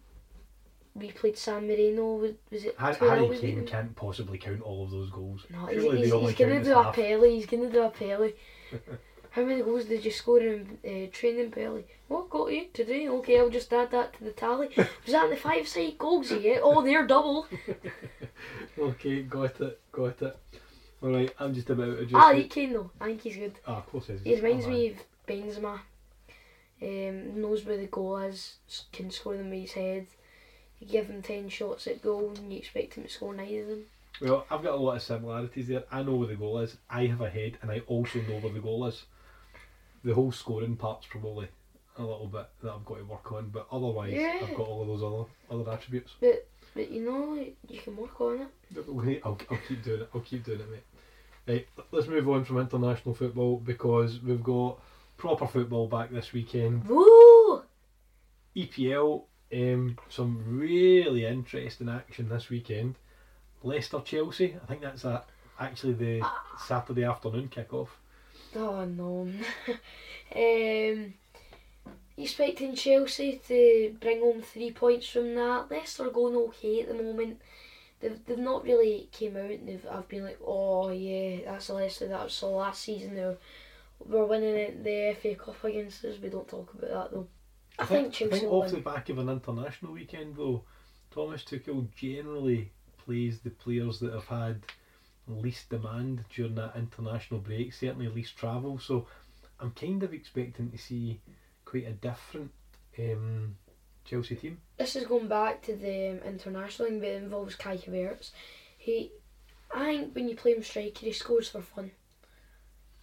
we 0.95 1.11
played 1.11 1.37
San 1.37 1.67
Marino. 1.67 2.15
Was, 2.15 2.31
was 2.51 2.65
it 2.65 2.75
Har- 2.77 2.93
2 2.93 2.99
0 3.05 3.09
Harry 3.09 3.37
Kane 3.37 3.65
can't 3.65 3.95
possibly 3.95 4.37
count 4.37 4.61
all 4.61 4.83
of 4.83 4.91
those 4.91 5.09
goals. 5.09 5.45
No, 5.49 5.65
he's, 5.67 5.81
Surely 5.81 5.97
he's, 5.97 6.05
he's 6.13 6.35
gonna 6.35 6.51
count 6.53 6.65
do 6.65 6.79
a. 6.79 6.91
Pele. 6.91 7.29
He's 7.29 7.45
gonna 7.45 7.69
do 7.69 7.83
a 7.83 7.89
Pele. 7.89 8.33
How 9.39 9.45
many 9.45 9.61
goals 9.61 9.85
did 9.85 10.03
you 10.03 10.11
score 10.11 10.41
in 10.41 10.77
uh, 10.83 11.09
training, 11.13 11.51
Pele? 11.51 11.83
What 12.09 12.29
got 12.29 12.51
you 12.51 12.65
today? 12.73 13.07
Okay, 13.07 13.39
I'll 13.39 13.49
just 13.49 13.71
add 13.71 13.89
that 13.91 14.11
to 14.17 14.25
the 14.25 14.31
tally. 14.31 14.67
Was 14.75 14.87
that 15.13 15.29
the 15.29 15.37
five-side 15.37 15.97
goals 15.97 16.29
you 16.29 16.41
get? 16.41 16.59
Oh, 16.61 16.83
they're 16.83 17.07
double. 17.07 17.47
Okay, 18.77 19.23
got 19.23 19.59
it, 19.61 19.79
got 19.93 20.21
it. 20.21 20.37
Alright, 21.01 21.33
I'm 21.39 21.53
just 21.53 21.69
about 21.69 21.97
to 21.97 22.03
just. 22.05 22.15
I 22.15 22.33
like 22.33 22.49
Kane 22.49 22.73
though. 22.73 22.91
I 22.99 23.05
think 23.05 23.21
he's 23.21 23.37
good. 23.37 23.53
Ah, 23.67 23.77
of 23.77 23.87
course 23.87 24.09
is. 24.09 24.21
He 24.23 24.35
reminds 24.35 24.65
Oh, 24.65 24.69
me 24.69 24.87
of 24.89 24.95
Benzema. 25.27 25.79
Um, 26.81 27.41
knows 27.41 27.65
where 27.65 27.77
the 27.77 27.87
goal 27.87 28.17
is, 28.17 28.55
can 28.91 29.11
score 29.11 29.35
them 29.37 29.49
with 29.49 29.61
his 29.61 29.71
head. 29.73 30.07
You 30.79 30.87
give 30.87 31.07
him 31.07 31.21
ten 31.21 31.49
shots 31.49 31.87
at 31.87 32.01
goal, 32.01 32.33
and 32.37 32.51
you 32.51 32.59
expect 32.59 32.95
him 32.95 33.03
to 33.03 33.09
score 33.09 33.33
nine 33.33 33.59
of 33.61 33.67
them. 33.67 33.83
Well, 34.21 34.45
I've 34.49 34.63
got 34.63 34.73
a 34.73 34.77
lot 34.77 34.97
of 34.97 35.01
similarities 35.03 35.67
there. 35.67 35.83
I 35.91 36.03
know 36.03 36.15
where 36.15 36.27
the 36.27 36.35
goal 36.35 36.59
is. 36.59 36.77
I 36.89 37.05
have 37.07 37.21
a 37.21 37.29
head, 37.29 37.57
and 37.61 37.71
I 37.71 37.79
also 37.87 38.19
know 38.21 38.39
where 38.39 38.53
the 38.53 38.59
goal 38.59 38.85
is. 38.85 39.03
The 40.03 40.13
whole 40.13 40.31
scoring 40.31 40.75
part's 40.75 41.07
probably 41.07 41.47
a 41.97 42.01
little 42.01 42.27
bit 42.27 42.47
that 42.63 42.71
I've 42.71 42.85
got 42.85 42.97
to 42.99 43.03
work 43.03 43.31
on, 43.31 43.49
but 43.49 43.67
otherwise, 43.71 44.13
Yeah. 44.13 44.39
I've 44.41 44.55
got 44.55 44.67
all 44.67 44.81
of 44.81 44.87
those 44.87 45.03
other 45.03 45.61
other 45.63 45.71
attributes. 45.71 46.13
But 46.19 46.47
but 46.73 46.89
you 46.91 47.03
know 47.03 47.45
you 47.67 47.79
can 47.81 47.97
work 47.97 48.19
on 48.21 48.41
it. 48.41 49.21
I'll, 49.25 49.37
I'll 49.51 49.59
keep 49.67 49.83
doing 49.83 50.01
it. 50.01 50.09
I'll 50.13 50.21
keep 50.21 50.43
doing 50.45 50.61
it, 50.61 50.69
mate. 50.71 50.83
Right, 51.47 51.67
let's 51.91 52.07
move 52.07 52.29
on 52.29 52.45
from 52.45 52.59
international 52.59 53.15
football 53.15 53.57
because 53.57 54.21
we've 54.21 54.43
got 54.43 54.79
proper 55.17 55.47
football 55.47 55.87
back 55.87 56.11
this 56.11 56.31
weekend. 56.31 56.85
Woo! 56.87 57.63
EPL, 58.55 59.23
um, 59.53 59.97
some 60.09 60.59
really 60.59 61.25
interesting 61.25 61.89
action 61.89 62.29
this 62.29 62.49
weekend. 62.49 62.95
Leicester 63.63 63.99
Chelsea, 64.01 64.55
I 64.61 64.65
think 64.67 64.81
that's 64.81 65.03
a, 65.05 65.23
actually 65.59 65.93
the 65.93 66.21
Saturday 66.67 67.03
afternoon 67.03 67.47
kick-off. 67.49 67.97
Oh 68.55 68.85
no. 68.85 69.29
um, 70.35 71.13
expecting 72.17 72.75
Chelsea 72.75 73.41
to 73.47 73.95
bring 73.99 74.19
home 74.19 74.41
three 74.41 74.71
points 74.71 75.07
from 75.07 75.35
that. 75.35 75.69
Leicester 75.69 76.09
going 76.09 76.35
okay 76.35 76.81
at 76.81 76.89
the 76.89 77.03
moment. 77.03 77.41
They've, 77.99 78.19
they've 78.25 78.37
not 78.37 78.63
really 78.63 79.09
came 79.11 79.35
out 79.35 79.51
and 79.51 79.67
they've 79.67 79.85
I've 79.91 80.07
been 80.07 80.23
like, 80.23 80.39
oh 80.45 80.89
yeah, 80.89 81.39
that's 81.45 81.67
the 81.67 81.73
Leicester 81.73 82.07
that 82.07 82.19
I 82.19 82.27
saw 82.27 82.57
last 82.57 82.81
season. 82.81 83.15
They 83.15 83.35
we're 84.05 84.25
winning 84.25 84.55
it, 84.55 84.83
the 84.83 85.15
FA 85.21 85.35
Cup 85.35 85.63
against 85.63 86.05
us. 86.05 86.19
We 86.21 86.29
don't 86.29 86.47
talk 86.47 86.73
about 86.73 86.89
that 86.89 87.11
though. 87.11 87.27
I, 87.77 87.85
think, 87.85 88.07
I 88.07 88.09
Chelsea 88.11 88.39
think 88.39 88.51
will 88.51 88.63
off 88.63 88.71
the 88.71 88.77
back 88.77 89.09
of 89.09 89.17
an 89.17 89.29
international 89.29 89.93
weekend 89.93 90.35
though, 90.35 90.63
Thomas 91.11 91.43
Tuchel 91.43 91.87
generally 91.95 92.71
plays 93.05 93.39
the 93.39 93.49
players 93.49 93.99
that 93.99 94.13
have 94.13 94.27
had 94.27 94.61
least 95.29 95.69
demand 95.69 96.25
during 96.33 96.55
that 96.55 96.75
international 96.75 97.39
break, 97.39 97.73
certainly 97.73 98.07
least 98.07 98.37
travel. 98.37 98.79
So 98.79 99.07
I'm 99.59 99.71
kind 99.71 100.03
of 100.03 100.13
expecting 100.13 100.71
to 100.71 100.77
see 100.77 101.19
quite 101.65 101.87
a 101.87 101.91
different 101.91 102.51
um, 102.97 103.55
Chelsea 104.05 104.35
team. 104.35 104.59
This 104.77 104.95
is 104.95 105.05
going 105.05 105.27
back 105.27 105.61
to 105.63 105.75
the 105.75 106.11
um, 106.11 106.19
international 106.27 106.87
thing, 106.87 106.99
but 106.99 107.09
involves 107.09 107.55
Kai 107.55 107.77
Havertz. 107.77 108.31
He, 108.77 109.11
I 109.73 109.85
think 109.85 110.15
when 110.15 110.29
you 110.29 110.35
play 110.35 110.53
him 110.53 110.63
striker, 110.63 111.05
he 111.05 111.11
scores 111.11 111.49
for 111.49 111.61
fun. 111.61 111.91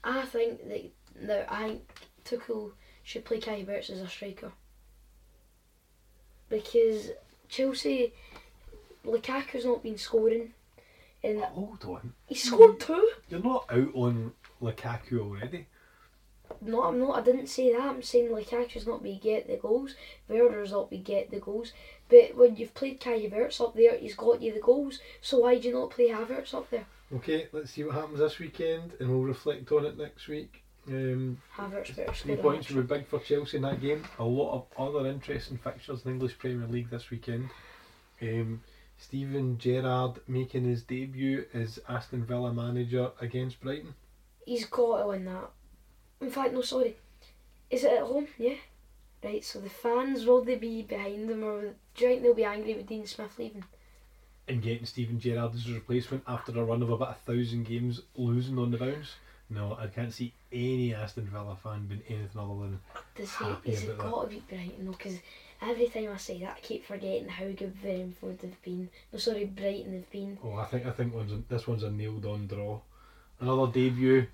I 0.02 0.24
think 0.24 0.66
that, 0.68 0.90
that 1.26 1.52
I 1.52 1.68
think 1.68 1.82
Tuchel 2.24 2.72
should 3.02 3.24
play 3.24 3.40
Kai 3.40 3.62
Havertz 3.62 3.90
as 3.90 4.00
a 4.00 4.08
striker 4.08 4.52
because 6.48 7.10
Chelsea, 7.48 8.12
Lukaku's 9.04 9.64
not 9.64 9.82
been 9.82 9.98
scoring, 9.98 10.52
and 11.26 11.40
Hold 11.42 11.84
on, 11.84 12.12
he 12.26 12.34
scored 12.34 12.80
two. 12.80 13.10
you're 13.28 13.42
not 13.42 13.66
out 13.70 13.90
on 13.94 14.32
Lukaku 14.62 15.18
already. 15.20 15.66
No, 16.60 16.84
I'm 16.84 16.98
not. 16.98 17.18
I 17.18 17.22
didn't 17.22 17.48
say 17.48 17.72
that. 17.72 17.82
I'm 17.82 18.02
saying 18.02 18.28
Lukaku's 18.28 18.86
not 18.86 19.02
be 19.02 19.16
get 19.16 19.46
the 19.48 19.56
goals. 19.56 19.94
Werner's 20.28 20.70
not 20.70 20.90
be 20.90 20.98
get 20.98 21.30
the 21.30 21.40
goals. 21.40 21.72
But 22.08 22.36
when 22.36 22.56
you've 22.56 22.74
played 22.74 23.00
Kai 23.00 23.20
Havertz 23.20 23.60
up 23.60 23.74
there, 23.74 23.96
he's 23.96 24.14
got 24.14 24.40
you 24.40 24.52
the 24.54 24.60
goals. 24.60 25.00
So 25.20 25.38
why 25.38 25.58
do 25.58 25.68
you 25.68 25.74
not 25.74 25.90
play 25.90 26.08
Havertz 26.08 26.54
up 26.54 26.70
there? 26.70 26.86
Okay, 27.14 27.48
let's 27.52 27.72
see 27.72 27.84
what 27.84 27.94
happens 27.94 28.20
this 28.20 28.38
weekend, 28.38 28.94
and 29.00 29.08
we'll 29.10 29.22
reflect 29.22 29.70
on 29.72 29.86
it 29.86 29.98
next 29.98 30.28
week. 30.28 30.62
Um, 30.88 31.38
Havertz 31.56 32.16
Three 32.16 32.36
points 32.36 32.70
would 32.70 32.88
be 32.88 32.94
big 32.96 33.08
for 33.08 33.18
Chelsea 33.18 33.56
in 33.56 33.64
that 33.64 33.80
game. 33.80 34.04
A 34.20 34.24
lot 34.24 34.54
of 34.54 34.66
other 34.96 35.08
interesting 35.08 35.58
fixtures 35.58 36.04
in 36.04 36.10
the 36.10 36.14
English 36.14 36.38
Premier 36.38 36.68
League 36.68 36.90
this 36.90 37.10
weekend. 37.10 37.50
Um, 38.22 38.62
Steven 38.98 39.58
Gerrard 39.58 40.20
making 40.26 40.64
his 40.64 40.82
debut 40.82 41.46
as 41.52 41.78
Aston 41.88 42.24
Villa 42.24 42.52
manager 42.52 43.10
against 43.20 43.60
Brighton. 43.60 43.94
He's 44.44 44.64
got 44.64 45.02
to 45.02 45.08
win 45.08 45.24
that. 45.26 45.50
In 46.20 46.30
fact, 46.30 46.54
no, 46.54 46.62
sorry. 46.62 46.96
Is 47.70 47.84
it 47.84 47.92
at 47.92 48.02
home? 48.02 48.26
Yeah. 48.38 48.54
Right, 49.22 49.44
so 49.44 49.60
the 49.60 49.68
fans, 49.68 50.24
will 50.24 50.42
they 50.44 50.54
be 50.54 50.82
behind 50.82 51.28
them 51.28 51.42
or 51.42 51.74
do 51.94 52.04
you 52.04 52.08
think 52.08 52.22
they'll 52.22 52.34
be 52.34 52.44
angry 52.44 52.74
with 52.74 52.86
Dean 52.86 53.06
Smith 53.06 53.38
leaving? 53.38 53.64
And 54.46 54.62
getting 54.62 54.86
Steven 54.86 55.18
Gerrard 55.18 55.54
as 55.54 55.64
his 55.64 55.72
replacement 55.74 56.22
after 56.28 56.52
a 56.52 56.64
run 56.64 56.82
of 56.82 56.90
about 56.90 57.16
a 57.16 57.32
thousand 57.32 57.64
games 57.64 58.02
losing 58.14 58.58
on 58.58 58.70
the 58.70 58.78
bounce. 58.78 59.14
No, 59.50 59.76
I 59.80 59.88
can't 59.88 60.12
see 60.12 60.32
any 60.52 60.94
Aston 60.94 61.26
Villa 61.26 61.56
fan 61.60 61.86
being 61.86 62.02
anything 62.08 62.40
other 62.40 62.60
than 62.60 62.80
Does 63.16 63.30
Happy 63.30 63.70
he, 63.70 63.76
is 63.76 63.82
it 63.84 63.86
that. 63.88 63.98
got 63.98 64.22
to 64.24 64.28
be 64.28 64.42
Brighton 64.48 64.86
though? 64.86 64.92
Because 64.92 65.18
every 65.62 65.88
time 65.88 66.08
I 66.12 66.16
say 66.16 66.40
that, 66.40 66.56
I 66.56 66.60
keep 66.60 66.84
forgetting 66.84 67.28
how 67.28 67.46
good 67.46 67.80
Brentford 67.80 68.38
have 68.42 68.62
been. 68.62 68.88
No, 69.12 69.18
sorry, 69.18 69.44
Brighton 69.44 69.94
have 69.94 70.10
been. 70.10 70.38
Oh, 70.42 70.54
I 70.54 70.64
think 70.66 70.86
I 70.86 70.90
think 70.90 71.14
one's 71.14 71.32
a, 71.32 71.42
this 71.48 71.66
one's 71.66 71.82
a 71.82 71.90
nailed 71.90 72.26
on 72.26 72.46
draw. 72.46 72.80
Another 73.40 73.72
debut. 73.72 74.26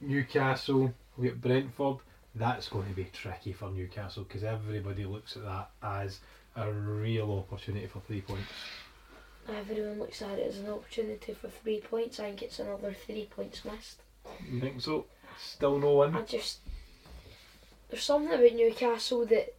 Newcastle. 0.00 0.92
We 1.16 1.28
get 1.28 1.40
Brentford. 1.40 1.98
That's 2.34 2.68
going 2.68 2.88
to 2.88 2.94
be 2.94 3.04
tricky 3.12 3.52
for 3.52 3.70
Newcastle 3.70 4.24
because 4.24 4.42
everybody 4.42 5.04
looks 5.04 5.36
at 5.36 5.44
that 5.44 5.70
as 5.82 6.20
a 6.56 6.70
real 6.70 7.30
opportunity 7.32 7.86
for 7.86 8.00
three 8.00 8.22
points. 8.22 8.48
Everyone 9.48 9.98
looks 9.98 10.22
at 10.22 10.38
it 10.38 10.46
as 10.46 10.58
an 10.58 10.70
opportunity 10.70 11.34
for 11.34 11.48
three 11.48 11.80
points. 11.80 12.20
I 12.20 12.24
think 12.24 12.42
it's 12.42 12.58
another 12.58 12.94
three 13.06 13.26
points 13.26 13.64
missed. 13.64 14.00
You 14.48 14.60
think 14.60 14.80
so? 14.80 15.06
Still 15.38 15.78
no 15.78 15.92
one. 15.92 16.16
I 16.16 16.22
just 16.22 16.60
there's 17.90 18.04
something 18.04 18.32
about 18.32 18.54
Newcastle 18.54 19.26
that 19.26 19.54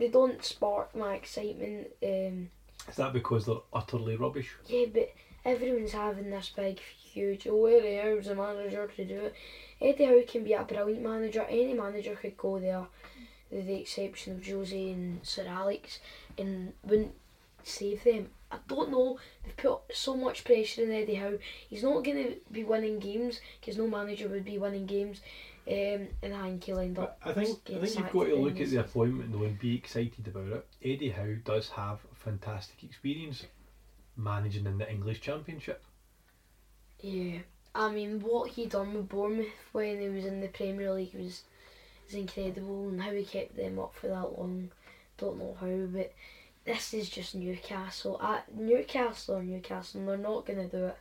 they 0.00 0.08
don't 0.08 0.44
spark 0.44 0.96
my 0.96 1.14
excitement. 1.14 1.88
Um, 2.02 2.50
Is 2.88 2.96
that 2.96 3.12
because 3.12 3.46
they're 3.46 3.56
utterly 3.72 4.16
rubbish? 4.16 4.50
yeah, 4.66 4.86
but 4.92 5.12
everyone's 5.44 5.92
having 5.92 6.30
this 6.30 6.50
big, 6.56 6.80
huge. 6.80 7.46
Oh, 7.48 7.66
Eddie 7.66 7.96
Howe's 7.96 8.26
a 8.26 8.34
manager 8.34 8.90
to 8.96 9.04
do 9.04 9.20
it. 9.20 9.34
Eddie 9.80 10.04
Howe 10.06 10.22
can 10.26 10.42
be 10.44 10.54
a 10.54 10.64
brilliant 10.64 11.02
manager. 11.02 11.46
Any 11.48 11.74
manager 11.74 12.16
could 12.16 12.36
go 12.36 12.58
there, 12.58 12.86
with 13.50 13.66
the 13.66 13.80
exception 13.80 14.34
of 14.34 14.42
Josie 14.42 14.92
and 14.92 15.20
Sir 15.22 15.46
Alex, 15.46 16.00
and 16.36 16.72
wouldn't 16.82 17.14
save 17.62 18.02
them. 18.04 18.30
I 18.52 18.56
don't 18.66 18.90
know. 18.90 19.18
They've 19.44 19.56
put 19.56 19.78
so 19.94 20.16
much 20.16 20.44
pressure 20.44 20.82
on 20.82 20.90
Eddie 20.90 21.14
Howe. 21.14 21.38
He's 21.68 21.84
not 21.84 22.02
going 22.04 22.16
to 22.24 22.34
be 22.50 22.64
winning 22.64 22.98
games 22.98 23.40
because 23.60 23.78
no 23.78 23.86
manager 23.86 24.28
would 24.28 24.44
be 24.44 24.58
winning 24.58 24.86
games. 24.86 25.20
Um, 25.68 26.08
and 26.22 26.34
I 26.34 26.42
think 26.48 26.64
he'll 26.64 26.78
end 26.78 26.94
But 26.96 27.02
up. 27.02 27.18
I 27.24 27.32
think 27.32 27.58
I 27.68 27.78
think 27.78 27.98
you've 27.98 28.12
got 28.12 28.24
to 28.24 28.36
look 28.36 28.60
at 28.60 28.70
the 28.70 28.78
appointment 28.78 29.32
though 29.32 29.44
and 29.44 29.58
be 29.58 29.76
excited 29.76 30.26
about 30.26 30.48
it. 30.48 30.66
Eddie 30.82 31.10
Howe 31.10 31.36
does 31.44 31.68
have 31.70 32.00
fantastic 32.14 32.82
experience 32.82 33.44
managing 34.16 34.66
in 34.66 34.78
the 34.78 34.90
English 34.90 35.20
Championship. 35.20 35.82
Yeah, 37.00 37.38
I 37.74 37.90
mean, 37.90 38.20
what 38.20 38.50
he 38.50 38.66
done 38.66 38.94
with 38.94 39.08
Bournemouth 39.08 39.46
when 39.72 40.00
he 40.00 40.08
was 40.08 40.24
in 40.24 40.40
the 40.40 40.48
Premier 40.48 40.92
League 40.92 41.14
was, 41.14 41.42
was 42.06 42.14
incredible, 42.14 42.88
and 42.88 43.00
how 43.00 43.12
he 43.12 43.24
kept 43.24 43.56
them 43.56 43.78
up 43.78 43.94
for 43.94 44.08
that 44.08 44.38
long, 44.38 44.70
don't 45.18 45.38
know 45.38 45.56
how. 45.60 45.86
But 45.92 46.12
this 46.64 46.92
is 46.92 47.08
just 47.08 47.34
Newcastle. 47.34 48.20
At 48.20 48.54
Newcastle 48.54 49.36
or 49.36 49.42
Newcastle, 49.42 50.04
they're 50.04 50.16
not 50.16 50.46
gonna 50.46 50.68
do 50.68 50.86
it. 50.86 50.98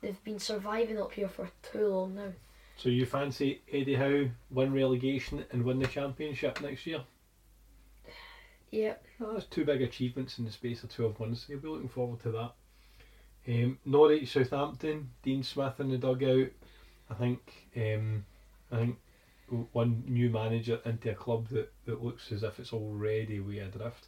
They've 0.00 0.24
been 0.24 0.38
surviving 0.38 1.00
up 1.00 1.12
here 1.12 1.28
for 1.28 1.50
too 1.62 1.88
long 1.88 2.14
now. 2.14 2.32
So 2.80 2.88
you 2.88 3.04
fancy 3.04 3.60
Eddie 3.70 3.96
Howe 3.96 4.30
win 4.50 4.72
relegation 4.72 5.44
and 5.52 5.62
win 5.64 5.80
the 5.80 5.86
championship 5.86 6.62
next 6.62 6.86
year? 6.86 7.02
Yep. 8.70 9.04
Well, 9.18 9.34
that's 9.34 9.44
two 9.44 9.66
big 9.66 9.82
achievements 9.82 10.38
in 10.38 10.46
the 10.46 10.50
space 10.50 10.82
of 10.82 10.94
12 10.94 11.20
months. 11.20 11.44
You'll 11.46 11.60
be 11.60 11.68
looking 11.68 11.90
forward 11.90 12.20
to 12.22 12.30
that. 12.30 12.52
Um, 13.46 13.78
Norwich, 13.84 14.32
Southampton, 14.32 15.10
Dean 15.22 15.42
Smith 15.42 15.78
in 15.78 15.90
the 15.90 15.98
dugout. 15.98 16.48
I 17.10 17.14
think 17.14 17.52
um, 17.76 18.24
I 18.72 18.76
think 18.76 18.96
one 19.72 20.02
new 20.06 20.30
manager 20.30 20.80
into 20.86 21.10
a 21.10 21.14
club 21.14 21.48
that, 21.48 21.70
that 21.84 22.02
looks 22.02 22.32
as 22.32 22.42
if 22.44 22.58
it's 22.58 22.72
already 22.72 23.40
way 23.40 23.58
adrift. 23.58 24.06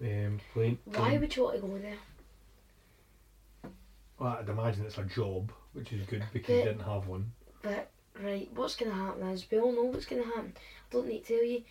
Um, 0.00 0.40
playing, 0.52 0.78
Why 0.86 0.94
playing- 0.94 1.20
would 1.20 1.36
you 1.36 1.44
want 1.44 1.60
to 1.60 1.60
go 1.62 1.78
there? 1.78 3.70
well, 4.18 4.36
I'd 4.40 4.48
imagine 4.48 4.84
it's 4.84 4.98
a 4.98 5.04
job, 5.04 5.52
which 5.74 5.92
is 5.92 6.04
good 6.06 6.24
because 6.32 6.56
you 6.56 6.64
didn't 6.64 6.82
have 6.82 7.06
one. 7.06 7.30
But 7.64 7.88
right, 8.22 8.48
what's 8.54 8.76
gonna 8.76 8.94
happen 8.94 9.26
is 9.28 9.50
we 9.50 9.58
all 9.58 9.72
know 9.72 9.84
what's 9.84 10.04
gonna 10.04 10.22
happen. 10.22 10.52
I 10.56 10.92
don't 10.92 11.08
need 11.08 11.24
to 11.24 11.34
tell 11.36 11.44
you. 11.44 11.62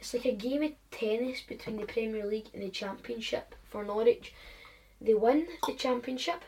It's 0.00 0.14
like 0.14 0.24
a 0.24 0.32
game 0.32 0.62
of 0.62 0.72
tennis 0.90 1.42
between 1.42 1.76
the 1.76 1.86
Premier 1.86 2.26
League 2.26 2.48
and 2.54 2.62
the 2.62 2.70
Championship 2.70 3.54
for 3.70 3.84
Norwich. 3.84 4.32
They 5.00 5.14
win 5.14 5.46
the 5.66 5.74
Championship. 5.74 6.42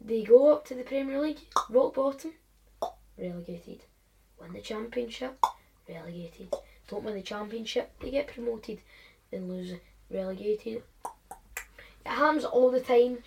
They 0.00 0.22
go 0.22 0.52
up 0.52 0.64
to 0.66 0.74
the 0.74 0.82
Premier 0.82 1.20
League, 1.20 1.38
rock 1.68 1.94
bottom, 1.94 2.32
relegated. 3.18 3.82
Win 4.40 4.52
the 4.52 4.60
Championship, 4.60 5.38
relegated. 5.88 6.52
Don't 6.88 7.04
win 7.04 7.14
the 7.14 7.22
Championship, 7.22 7.92
they 8.00 8.10
get 8.10 8.28
promoted, 8.28 8.80
then 9.30 9.48
lose, 9.48 9.72
relegated. 10.10 10.82
It 11.04 12.08
happens 12.08 12.44
all 12.44 12.70
the 12.70 12.80
time. 12.80 13.18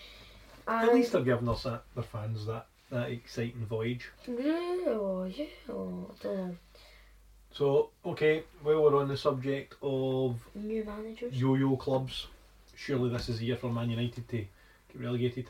At 0.67 0.93
least 0.93 1.11
they're 1.11 1.21
giving 1.21 1.49
us 1.49 1.63
that, 1.63 1.83
their 1.95 2.03
fans 2.03 2.45
that, 2.45 2.67
that 2.91 3.09
exciting 3.09 3.65
voyage. 3.65 4.09
yeah, 4.27 4.35
oh, 4.87 5.29
yeah, 5.33 5.45
oh, 5.69 6.11
I 6.11 6.23
don't 6.23 6.37
know. 6.37 6.55
So, 7.51 7.89
okay, 8.05 8.43
while 8.61 8.83
we're 8.83 8.97
on 8.97 9.07
the 9.07 9.17
subject 9.17 9.75
of 9.81 10.39
New 10.55 10.83
managers. 10.83 11.33
yo-yo 11.33 11.75
clubs, 11.77 12.27
surely 12.75 13.09
this 13.09 13.29
is 13.29 13.39
the 13.39 13.45
year 13.45 13.57
for 13.57 13.71
Man 13.71 13.89
United 13.89 14.27
to 14.29 14.37
get 14.37 14.47
relegated. 14.95 15.49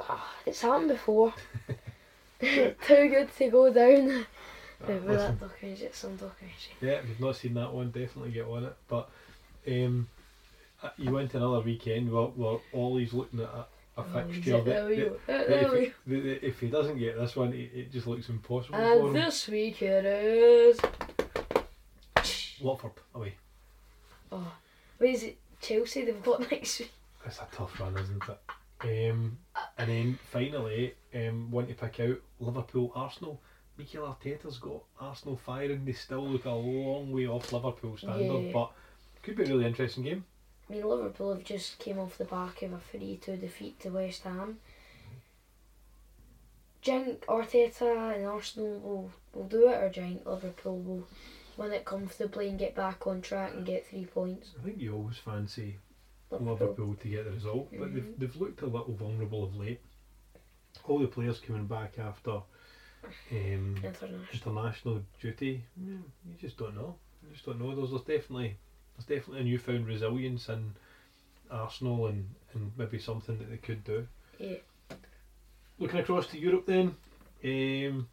Ah, 0.00 0.34
it's 0.44 0.60
happened 0.60 0.88
before. 0.88 1.34
Too 2.40 2.74
good 2.86 3.28
to 3.38 3.50
go 3.50 3.72
down. 3.72 4.26
Remember 4.80 5.12
listen. 5.12 5.38
that 5.38 5.40
documentary? 5.40 5.86
It's 5.86 5.98
some 5.98 6.16
documentary. 6.16 6.74
Yeah, 6.80 6.92
if 6.92 7.08
you've 7.08 7.20
not 7.20 7.36
seen 7.36 7.54
that 7.54 7.72
one, 7.72 7.90
definitely 7.90 8.30
get 8.32 8.46
on 8.46 8.64
it. 8.64 8.76
But 8.88 9.08
um, 9.66 10.06
uh, 10.82 10.90
you 10.98 11.10
went 11.10 11.34
another 11.34 11.60
weekend 11.60 12.12
where, 12.12 12.26
where 12.26 12.58
Ollie's 12.74 13.14
looking 13.14 13.40
at 13.40 13.68
a, 13.96 14.00
a 14.02 14.24
fixture 14.24 14.60
that, 14.62 14.88
that- 14.88 15.26
that 15.26 15.50
if, 15.64 15.72
we 15.72 15.80
he, 15.80 15.92
that- 16.06 16.22
that 16.24 16.46
if 16.46 16.60
he 16.60 16.68
doesn't 16.68 16.98
get 16.98 17.18
this 17.18 17.34
one, 17.36 17.52
it, 17.52 17.70
it 17.74 17.92
just 17.92 18.06
looks 18.06 18.28
impossible 18.28 18.78
for 18.78 19.06
And 19.08 19.16
this 19.16 19.48
week 19.48 19.82
it 19.82 20.04
is. 20.04 20.78
Watford 22.60 22.92
away. 23.14 23.34
Oh, 24.32 24.52
wait, 24.98 25.14
is 25.14 25.22
it 25.24 25.38
Chelsea 25.60 26.04
they've 26.04 26.22
got 26.22 26.40
next 26.50 26.78
week? 26.80 26.92
It's 27.24 27.38
a 27.38 27.46
tough 27.52 27.78
run, 27.80 27.96
isn't 27.98 28.22
it? 28.28 29.10
Um, 29.10 29.38
and 29.78 29.90
then 29.90 30.18
finally, 30.30 30.94
um, 31.14 31.50
want 31.50 31.68
to 31.68 31.74
pick 31.74 32.00
out 32.00 32.16
Liverpool 32.40 32.92
Arsenal. 32.94 33.40
Mikel 33.78 34.04
Arteta's 34.06 34.58
got 34.58 34.82
Arsenal 35.00 35.36
firing. 35.36 35.84
They 35.84 35.92
still 35.92 36.26
look 36.26 36.44
a 36.46 36.50
long 36.50 37.12
way 37.12 37.26
off 37.26 37.52
Liverpool 37.52 37.96
standard, 37.98 38.44
Yeah. 38.46 38.52
but 38.52 38.70
could 39.22 39.36
be 39.36 39.44
a 39.44 39.46
really 39.48 39.66
interesting 39.66 40.04
game. 40.04 40.24
I 40.68 40.72
mean, 40.72 40.88
Liverpool 40.88 41.32
have 41.32 41.44
just 41.44 41.78
came 41.78 41.98
off 41.98 42.18
the 42.18 42.24
back 42.24 42.62
of 42.62 42.72
a 42.72 42.78
3 42.78 43.18
2 43.22 43.36
defeat 43.36 43.78
to 43.80 43.90
West 43.90 44.22
Ham. 44.24 44.58
Do 46.82 46.92
you 46.92 47.04
think 47.04 47.26
Arteta 47.26 48.14
and 48.14 48.26
Arsenal 48.26 48.78
will, 48.80 49.10
will 49.34 49.48
do 49.48 49.68
it, 49.68 49.82
or 49.82 49.88
do 49.88 50.00
you 50.00 50.06
think 50.06 50.26
Liverpool 50.26 50.78
will 50.78 51.06
win 51.56 51.72
it 51.72 51.84
comfortably 51.84 52.48
and 52.48 52.58
get 52.58 52.74
back 52.74 53.06
on 53.06 53.20
track 53.20 53.54
and 53.54 53.66
get 53.66 53.86
three 53.86 54.04
points? 54.04 54.50
I 54.60 54.64
think 54.64 54.80
you 54.80 54.94
always 54.94 55.16
fancy 55.16 55.76
Liverpool. 56.30 56.52
Liverpool 56.52 56.94
to 56.94 57.08
get 57.08 57.24
the 57.24 57.32
result, 57.32 57.68
but 57.72 57.92
they've, 57.94 58.02
Mhm. 58.04 58.18
they've 58.18 58.36
looked 58.36 58.62
a 58.62 58.66
little 58.66 58.94
vulnerable 58.94 59.44
of 59.44 59.56
late. 59.56 59.80
All 60.84 60.98
the 60.98 61.08
players 61.08 61.40
coming 61.40 61.66
back 61.66 61.98
after 61.98 62.42
um, 63.32 63.76
International. 63.82 64.20
international 64.32 65.02
duty, 65.20 65.62
mm, 65.80 66.02
you 66.24 66.34
just 66.40 66.56
don't 66.56 66.74
know. 66.74 66.96
You 67.22 67.32
just 67.32 67.46
don't 67.46 67.58
know. 67.58 67.74
There's 67.74 67.90
definitely 68.02 68.56
there's 68.96 69.20
definitely 69.20 69.42
a 69.42 69.44
newfound 69.44 69.86
resilience 69.86 70.48
in 70.48 70.72
Arsenal 71.50 72.06
and, 72.06 72.28
and 72.54 72.72
maybe 72.76 72.98
something 72.98 73.38
that 73.38 73.50
they 73.50 73.58
could 73.58 73.84
do. 73.84 74.06
Yeah. 74.38 74.56
Looking 75.78 76.00
across 76.00 76.26
to 76.28 76.38
Europe 76.38 76.66
then, 76.66 76.96
um, 77.44 78.08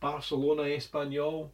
Barcelona, 0.00 0.62
Espanyol, 0.62 1.48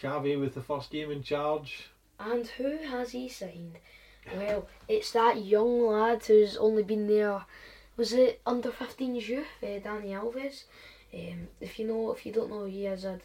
Xavi 0.00 0.38
with 0.38 0.54
the 0.54 0.62
first 0.62 0.90
game 0.90 1.10
in 1.10 1.22
charge. 1.22 1.88
And 2.20 2.46
who 2.46 2.78
has 2.78 3.12
he 3.12 3.28
signed? 3.28 3.78
Well, 4.36 4.68
it's 4.88 5.12
that 5.12 5.42
young 5.42 5.86
lad 5.86 6.24
who's 6.26 6.56
only 6.56 6.82
been 6.82 7.06
there. 7.06 7.44
Was 7.96 8.12
it 8.12 8.40
under 8.46 8.70
15s 8.70 9.26
youth, 9.26 9.46
uh, 9.62 9.66
Dani 9.66 10.10
Alves? 10.10 10.64
Um, 11.14 11.48
if 11.60 11.78
you 11.78 11.86
know, 11.86 12.12
if 12.12 12.26
you 12.26 12.32
don't 12.32 12.50
know, 12.50 12.60
who 12.60 12.66
he 12.66 12.84
has 12.84 13.04
had. 13.04 13.14
I'd 13.14 13.22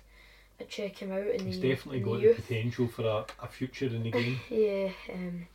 check 0.69 0.97
him 0.97 1.11
out 1.11 1.27
in 1.27 1.45
He's 1.45 1.59
the 1.59 1.69
definitely 1.69 1.99
in 1.99 2.03
the 2.05 2.09
got 2.11 2.15
the 2.17 2.23
youth. 2.27 2.35
potential 2.37 2.87
for 2.87 3.01
a, 3.03 3.25
a 3.43 3.47
future 3.47 3.87
in 3.87 4.03
the 4.03 4.11
game. 4.11 4.39
Yeah. 4.49 4.89
Um, 5.13 5.47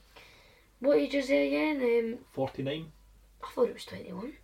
what 0.80 0.98
age 0.98 1.14
is 1.14 1.28
he 1.28 1.46
again? 1.48 1.76
Um, 2.14 2.18
49. 2.32 2.92
I 3.42 3.46
thought 3.54 3.68
it 3.68 3.74
was 3.74 3.84
21. 3.84 4.32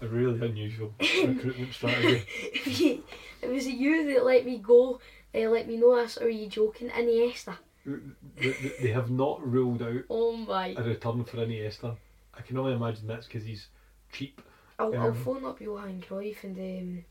A 0.00 0.06
really 0.08 0.44
unusual 0.46 0.92
recruitment 1.00 1.72
strategy. 1.72 2.24
You- 2.66 3.04
it 3.42 3.48
was 3.50 3.66
you 3.66 4.12
that 4.12 4.24
let 4.24 4.44
me 4.46 4.58
go. 4.58 5.00
Uh, 5.34 5.38
let 5.50 5.66
me 5.68 5.76
know 5.76 5.96
this. 5.96 6.16
Or 6.16 6.24
are 6.26 6.28
you 6.30 6.48
joking? 6.48 6.88
Iniesta. 6.88 7.56
They, 7.86 8.54
they- 8.80 8.90
have 8.90 9.10
not 9.10 9.46
ruled 9.46 9.82
out 9.82 10.02
Oh 10.10 10.36
my. 10.36 10.74
a 10.76 10.82
return 10.82 11.24
for 11.24 11.36
Iniesta. 11.38 11.96
I 12.36 12.40
can 12.42 12.56
only 12.58 12.72
imagine 12.72 13.06
that's 13.06 13.26
because 13.26 13.44
he's 13.44 13.68
cheap. 14.12 14.40
I'll, 14.78 14.94
I'll 14.96 15.08
um, 15.08 15.14
phone 15.14 15.44
up 15.44 15.60
Johan 15.60 16.02
Cruyff 16.08 16.42
and 16.42 16.58
um, 16.58 17.04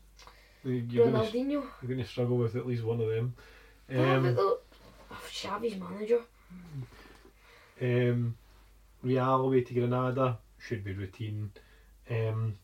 You're 0.64 1.10
going 1.10 1.30
to 1.30 1.38
you're 1.38 1.62
going 1.86 1.98
to 1.98 2.06
struggle 2.06 2.36
with 2.38 2.56
at 2.56 2.66
least 2.66 2.84
one 2.84 3.00
of 3.00 3.08
them. 3.08 3.34
Um, 3.90 4.36
oh, 4.38 4.58
Xavi's 5.30 5.76
manager. 5.78 6.20
um, 7.82 8.36
Real 9.02 9.40
away 9.40 9.60
to 9.60 9.74
Granada 9.74 10.38
should 10.58 10.82
be 10.84 10.94
routine. 10.94 11.50
Um, 12.10 12.56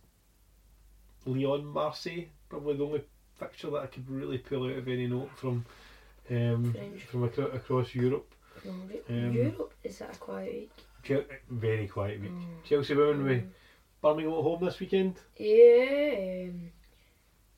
Lyon 1.27 1.67
Marseille 1.67 2.25
probably 2.49 2.77
the 2.77 2.85
only 2.85 3.03
fixture 3.39 3.71
that 3.71 3.83
I 3.83 3.87
could 3.87 4.09
really 4.11 4.39
pull 4.39 4.65
out 4.67 4.77
of 4.79 4.89
any 4.89 5.07
note 5.07 5.31
from 5.37 5.65
um, 6.31 6.73
French. 6.73 7.03
from 7.05 7.25
acro- 7.25 7.51
across 7.51 7.95
Europe. 7.95 8.33
No, 8.65 8.73
Um, 9.09 9.33
Europe 9.33 9.73
is 9.85 9.99
that 9.99 10.15
a 10.17 10.19
quiet 10.19 10.53
week? 10.53 10.71
Chel- 11.03 11.25
very 11.51 11.87
quiet 11.89 12.21
week. 12.21 12.31
Mm. 12.31 12.65
Chelsea 12.65 12.95
women 12.95 13.25
with 13.25 13.43
Mm. 13.43 13.51
Birmingham 14.03 14.33
at 14.35 14.43
home 14.43 14.65
this 14.65 14.81
weekend. 14.81 15.17
Yeah, 15.37 16.49
um, 16.49 16.71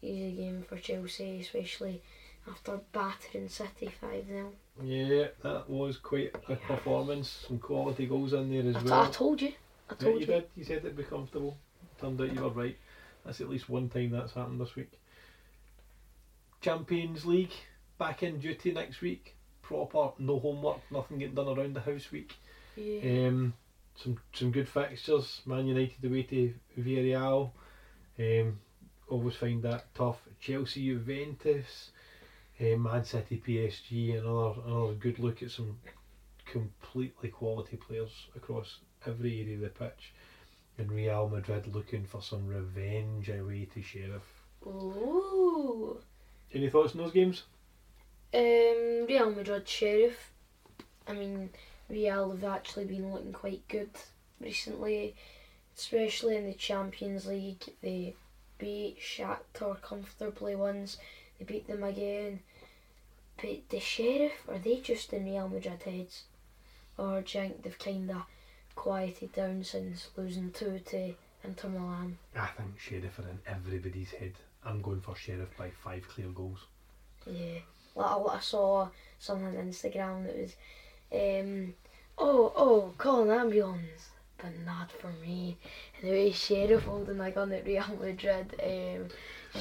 easy 0.03 0.33
game 0.33 0.63
for 0.69 0.77
Chelsea, 0.79 1.41
especially 1.41 2.03
after 2.51 2.81
battering 2.93 3.49
City 3.49 3.91
five 4.01 4.27
0 4.27 4.53
Yeah, 4.83 5.29
that 5.43 5.69
was 5.71 5.97
quite 5.99 6.33
a 6.49 6.57
performance. 6.57 7.45
Some 7.49 7.59
quality 7.59 8.07
goals 8.07 8.33
in 8.33 8.51
there 8.51 8.69
as 8.69 8.77
I, 8.77 8.83
well. 8.83 9.03
I 9.03 9.11
told 9.11 9.41
you. 9.43 9.53
I 9.89 9.95
Yeah, 9.95 10.05
told 10.05 10.15
you 10.15 10.21
you. 10.21 10.27
did. 10.27 10.45
You 10.57 10.65
said 10.65 10.79
it'd 10.79 10.97
be 10.97 11.05
comfortable. 11.05 11.57
Turned 12.01 12.21
out 12.21 12.33
you 12.35 12.43
were 12.43 12.51
right. 12.51 12.77
That's 13.25 13.41
at 13.41 13.49
least 13.49 13.69
one 13.69 13.89
time 13.89 14.11
that's 14.11 14.33
happened 14.33 14.61
this 14.61 14.75
week. 14.75 14.91
Champions 16.61 17.25
League 17.27 17.53
back 17.99 18.23
in 18.23 18.39
duty 18.39 18.73
next 18.73 19.01
week. 19.01 19.37
Proper, 19.63 20.11
no 20.19 20.39
homework, 20.39 20.81
nothing 20.91 21.19
getting 21.19 21.35
done 21.35 21.49
around 21.49 21.75
the 21.75 21.81
house 21.81 22.11
week. 22.11 22.35
Yeah. 22.77 23.27
Um, 23.29 23.55
some 23.95 24.19
some 24.33 24.51
good 24.51 24.69
fixtures. 24.69 25.43
Man 25.47 25.67
United 25.67 26.05
away 26.05 26.23
to 26.25 26.55
Villarreal. 26.79 27.53
Um, 28.19 28.59
always 29.13 29.37
find 29.37 29.63
that 29.63 29.95
tough. 29.95 30.21
Chelsea, 30.41 30.87
Juventus, 30.87 31.91
uh, 32.61 32.77
Man 32.77 33.05
City, 33.05 33.43
PSG. 33.47 34.19
Another 34.19 34.61
another 34.67 34.95
good 34.95 35.19
look 35.19 35.43
at 35.43 35.51
some 35.51 35.79
completely 36.47 37.29
quality 37.29 37.77
players 37.77 38.27
across 38.35 38.79
every 39.07 39.41
area 39.41 39.55
of 39.57 39.61
the 39.61 39.69
pitch. 39.69 40.13
And 40.79 40.91
Real 40.91 41.29
Madrid 41.29 41.67
looking 41.73 42.05
for 42.05 42.23
some 42.23 42.47
revenge 42.47 43.29
away 43.29 43.69
to 43.75 43.83
Sheriff. 43.83 44.23
Ooh. 44.67 45.99
Any 46.55 46.71
thoughts 46.71 46.95
on 46.95 47.03
those 47.03 47.13
games? 47.13 47.45
Um, 48.35 49.07
Real 49.07 49.31
Madrid 49.31 49.69
Sheriff. 49.69 50.31
I 51.07 51.13
mean, 51.13 51.51
Real 51.91 52.31
have 52.31 52.45
actually 52.45 52.87
been 52.87 53.13
looking 53.13 53.33
quite 53.33 53.69
good 53.69 53.91
recently, 54.41 55.15
especially 55.77 56.37
in 56.37 56.47
the 56.47 56.55
Champions 56.55 57.27
League. 57.27 57.65
They 57.83 58.15
beat 58.63 59.01
Shakhtar 59.01 59.83
comfortably 59.83 60.55
once. 60.55 60.97
They 61.39 61.45
beat 61.45 61.67
them 61.67 61.83
again. 61.83 62.41
But 63.41 63.69
the 63.71 63.81
Sheriff, 63.81 64.49
are 64.49 64.59
they 64.59 64.77
just 64.77 65.13
in 65.13 65.25
Real 65.25 65.49
Madrid 65.49 65.83
heads? 65.83 66.23
Or 66.97 67.23
do 67.23 67.39
you 67.39 67.45
think 67.45 67.63
they've 67.63 67.79
kind 67.79 68.09
of 68.11 68.23
quieted 68.77 69.33
down 69.33 69.65
since 69.65 70.09
losing 70.17 70.53
2 70.53 70.81
to 70.87 71.15
Inter 71.43 71.69
Milan? 71.69 72.19
I 72.37 72.47
think 72.57 72.79
Sheriff 72.79 73.19
are 73.19 73.29
in 73.29 73.41
everybody's 73.47 74.13
head. 74.13 74.35
I'm 74.65 74.81
going 74.81 75.01
for 75.01 75.17
Sheriff 75.17 75.49
by 75.59 75.71
five 75.71 76.07
clear 76.07 76.29
goals. 76.29 76.61
Yeah. 77.27 77.59
Like 77.97 78.07
I, 78.07 78.37
I 78.37 78.41
saw 78.41 78.89
something 79.19 79.47
on 79.47 79.55
Instagram 79.55 80.25
that 80.25 80.39
was, 80.39 80.55
um, 81.13 81.75
oh, 82.17 82.53
oh, 82.55 82.95
call 82.97 83.23
an 83.23 83.31
ambulance, 83.31 84.11
but 84.43 84.53
not 84.67 84.91
for 84.91 85.13
me. 85.25 85.57
And 86.01 86.11
the 86.11 86.15
way 86.15 86.33
Sheriff 86.33 86.83
holding 86.85 87.21
a 87.21 87.31
gun 87.31 87.53
at 87.53 87.65
Real 87.65 87.85
Madrid, 88.01 88.55
um, 88.63 89.09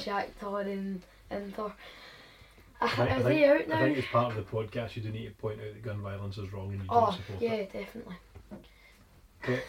Shakhtar 0.00 0.66
and 0.66 1.02
Inter. 1.30 1.62
Are, 1.62 1.74
I 2.80 2.88
think, 2.88 3.10
I 3.10 3.22
they 3.22 3.34
think- 3.42 3.46
out 3.62 3.68
now? 3.68 3.76
I 3.78 3.82
think 3.84 3.98
as 3.98 4.04
part 4.06 4.36
of 4.36 4.44
the 4.44 4.50
podcast, 4.56 4.96
you 4.96 5.02
do 5.02 5.10
need 5.10 5.26
to 5.26 5.30
point 5.40 5.60
out 5.60 5.72
that 5.72 5.82
gun 5.82 6.02
violence 6.02 6.36
is 6.36 6.52
wrong 6.52 6.72
and 6.72 6.82
you 6.82 6.88
don't 6.88 7.08
oh, 7.08 7.12
support 7.12 7.40
yeah, 7.40 7.52
it. 7.52 7.72
definitely. 7.72 8.16
Okay. 9.44 9.60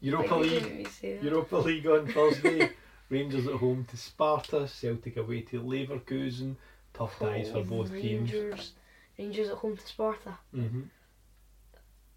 Europa 0.00 0.34
League. 0.36 0.50
didn't 0.62 0.80
even 0.80 0.92
say 0.92 1.14
that. 1.14 1.22
Europa 1.24 1.56
League 1.56 1.86
on 1.86 2.06
Thursday. 2.06 2.70
Rangers 3.10 3.46
at 3.46 3.54
home 3.54 3.84
to 3.90 3.96
Sparta. 3.96 4.66
Celtic 4.66 5.16
away 5.16 5.42
to 5.42 5.60
Leverkusen. 5.60 6.56
Tough 6.94 7.18
ties 7.18 7.50
for 7.50 7.58
Oh, 7.58 7.64
both 7.64 7.90
teams. 7.92 8.32
Rangers, 8.32 8.72
Rangers 9.18 9.48
at 9.50 9.56
home 9.56 9.76
to 9.76 9.86
Sparta. 9.86 10.38
hmm 10.52 10.82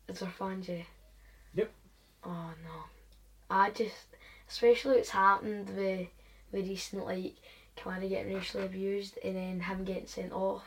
Is 0.07 0.19
there 0.19 0.29
fans, 0.29 0.67
yeah? 0.69 0.83
Yep. 1.55 1.71
Oh 2.27 2.51
no. 2.63 2.83
I 3.49 3.69
just, 3.71 3.95
especially 4.49 4.97
what's 4.97 5.09
happened 5.11 5.69
with, 5.69 6.07
with 6.51 6.67
recent, 6.67 7.05
like, 7.05 7.35
Kamara 7.77 8.09
getting 8.09 8.33
racially 8.35 8.65
abused 8.65 9.17
and 9.23 9.35
then 9.37 9.59
him 9.61 9.85
getting 9.85 10.07
sent 10.07 10.33
off. 10.33 10.65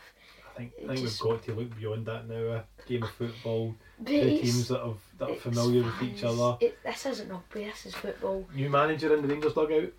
I 0.54 0.58
think, 0.58 0.72
I 0.78 0.86
think 0.88 1.00
just- 1.00 1.22
we've 1.22 1.32
got 1.32 1.42
to 1.44 1.54
look 1.54 1.78
beyond 1.78 2.06
that 2.06 2.26
now. 2.28 2.34
A 2.36 2.64
game 2.86 3.02
of 3.02 3.10
football. 3.10 3.74
Two 4.04 4.20
teams 4.20 4.68
that, 4.68 4.80
have, 4.80 4.96
that 5.18 5.30
are 5.30 5.34
familiar 5.36 5.82
with 5.82 6.02
each 6.02 6.24
other. 6.24 6.56
It, 6.60 6.78
this 6.82 7.04
isn't 7.06 7.28
rugby, 7.30 7.64
this 7.64 7.84
is 7.86 7.94
football. 7.94 8.46
New 8.54 8.70
manager 8.70 9.14
in 9.14 9.22
the 9.22 9.28
Rangers 9.28 9.52
dugout. 9.54 9.92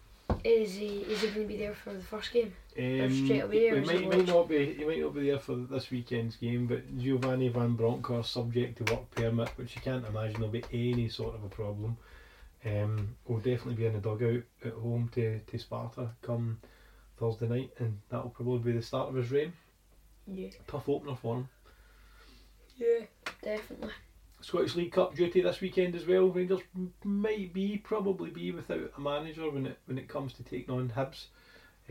Is 0.43 0.73
he, 0.75 0.99
is 1.01 1.21
he 1.21 1.27
going 1.27 1.41
to 1.41 1.47
be 1.47 1.57
there 1.57 1.75
for 1.75 1.93
the 1.93 2.01
first 2.01 2.31
game? 2.33 2.53
Um, 2.77 3.25
straight 3.25 3.43
away, 3.43 3.59
he, 3.59 3.69
or 3.69 3.75
he 3.75 3.81
is 3.81 3.87
might, 3.87 4.07
might 4.07 4.27
not 4.27 4.47
be. 4.47 4.73
He 4.73 4.85
might 4.85 5.01
not 5.01 5.13
be 5.13 5.29
there 5.29 5.39
for 5.39 5.55
this 5.55 5.91
weekend's 5.91 6.37
game, 6.37 6.67
but 6.67 6.97
Giovanni 6.97 7.49
Van 7.49 7.75
Bronckhorst, 7.75 8.31
subject 8.31 8.77
to 8.77 8.93
work 8.93 9.11
permit, 9.11 9.49
which 9.57 9.75
you 9.75 9.81
can't 9.81 10.05
imagine 10.05 10.41
will 10.41 10.47
be 10.47 10.63
any 10.71 11.09
sort 11.09 11.35
of 11.35 11.43
a 11.43 11.49
problem. 11.49 11.97
Um, 12.63 13.15
will 13.27 13.37
definitely 13.37 13.73
be 13.73 13.87
in 13.87 13.93
the 13.93 13.99
dugout 13.99 14.43
at 14.63 14.73
home 14.73 15.09
to, 15.15 15.39
to 15.39 15.57
Sparta 15.57 16.09
come 16.21 16.59
Thursday 17.17 17.47
night, 17.47 17.71
and 17.79 17.99
that'll 18.09 18.29
probably 18.29 18.71
be 18.71 18.77
the 18.77 18.83
start 18.83 19.09
of 19.09 19.15
his 19.15 19.31
reign. 19.31 19.51
Yeah. 20.27 20.49
Tough 20.67 20.87
opener 20.87 21.15
for 21.15 21.37
him. 21.37 21.49
Yeah. 22.77 23.05
Definitely. 23.41 23.91
Scottish 24.41 24.75
League 24.75 24.91
Cup 24.91 25.15
duty 25.15 25.41
this 25.41 25.61
weekend 25.61 25.95
as 25.95 26.05
well. 26.05 26.27
Rangers 26.27 26.61
might 27.03 27.53
be, 27.53 27.77
probably 27.77 28.29
be 28.29 28.51
without 28.51 28.91
a 28.97 29.01
manager 29.01 29.49
when 29.49 29.67
it 29.67 29.77
when 29.85 29.97
it 29.97 30.07
comes 30.07 30.33
to 30.33 30.43
taking 30.43 30.73
on 30.73 30.89
Hibs, 30.89 31.25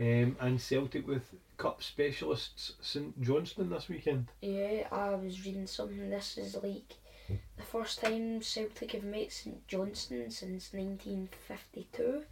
um, 0.01 0.35
and 0.39 0.59
Celtic 0.59 1.07
with 1.07 1.23
cup 1.57 1.83
specialists 1.83 2.73
St 2.81 3.21
Johnstone 3.21 3.69
this 3.69 3.87
weekend. 3.87 4.27
Yeah, 4.41 4.87
I 4.91 5.13
was 5.15 5.45
reading 5.45 5.67
something. 5.67 6.09
This 6.09 6.37
is 6.37 6.55
like 6.55 6.95
the 7.29 7.63
first 7.63 8.01
time 8.01 8.41
Celtic 8.41 8.93
have 8.93 9.03
met 9.03 9.31
St 9.31 9.65
Johnstone 9.67 10.31
since 10.31 10.73
1952. 10.73 12.23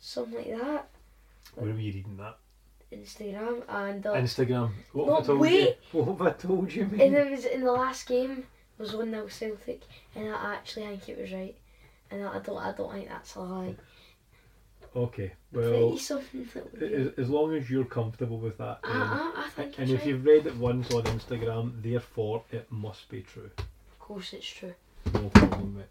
Something 0.00 0.34
like 0.36 0.60
that. 0.60 0.88
Where 1.54 1.66
were 1.72 1.78
you 1.78 1.92
reading 1.92 2.16
that? 2.16 2.38
Instagram. 2.92 3.62
And 3.68 4.06
uh, 4.06 4.14
Instagram. 4.14 4.70
What 4.92 5.06
No, 5.06 5.14
have 5.16 5.24
I 5.24 5.26
told 5.26 5.40
wait. 5.40 5.76
you? 5.92 6.00
What 6.00 6.18
have 6.18 6.22
I 6.26 6.30
told 6.32 6.72
you, 6.72 6.86
mate? 6.86 7.00
and 7.02 7.14
it 7.14 7.30
was 7.30 7.44
in 7.44 7.60
the 7.62 7.72
last 7.72 8.06
game 8.08 8.44
was 8.78 8.94
1 8.96 9.10
0 9.10 9.28
Celtic. 9.28 9.82
And 10.16 10.34
I 10.34 10.54
actually 10.54 10.86
think 10.86 11.08
it 11.10 11.20
was 11.20 11.32
right. 11.32 11.56
And 12.10 12.24
I 12.24 12.38
don't, 12.38 12.58
I 12.58 12.72
don't 12.72 12.92
think 12.92 13.08
that's 13.08 13.34
a 13.36 13.40
lie. 13.40 13.76
Okay, 14.94 15.32
Well, 15.52 15.70
well, 15.90 15.98
something 15.98 16.48
that 16.52 16.72
would 16.72 16.82
as, 16.92 17.12
as 17.16 17.30
long 17.30 17.54
as 17.54 17.70
you're 17.70 17.84
comfortable 17.84 18.38
with 18.38 18.58
that. 18.58 18.82
Then- 18.82 18.92
I, 18.92 19.44
I 19.46 19.48
think 19.50 19.78
and 19.78 19.88
if 19.88 20.00
right. 20.00 20.08
you've 20.08 20.24
read 20.24 20.46
it 20.46 20.56
once 20.56 20.90
on 20.92 21.04
Instagram, 21.04 21.80
therefore 21.80 22.42
it 22.50 22.66
must 22.70 23.08
be 23.08 23.22
true. 23.22 23.50
Of 23.58 23.98
course 24.00 24.32
it's 24.32 24.46
true. 24.48 24.74
No 25.14 25.28
problem, 25.28 25.76
mate. 25.76 25.84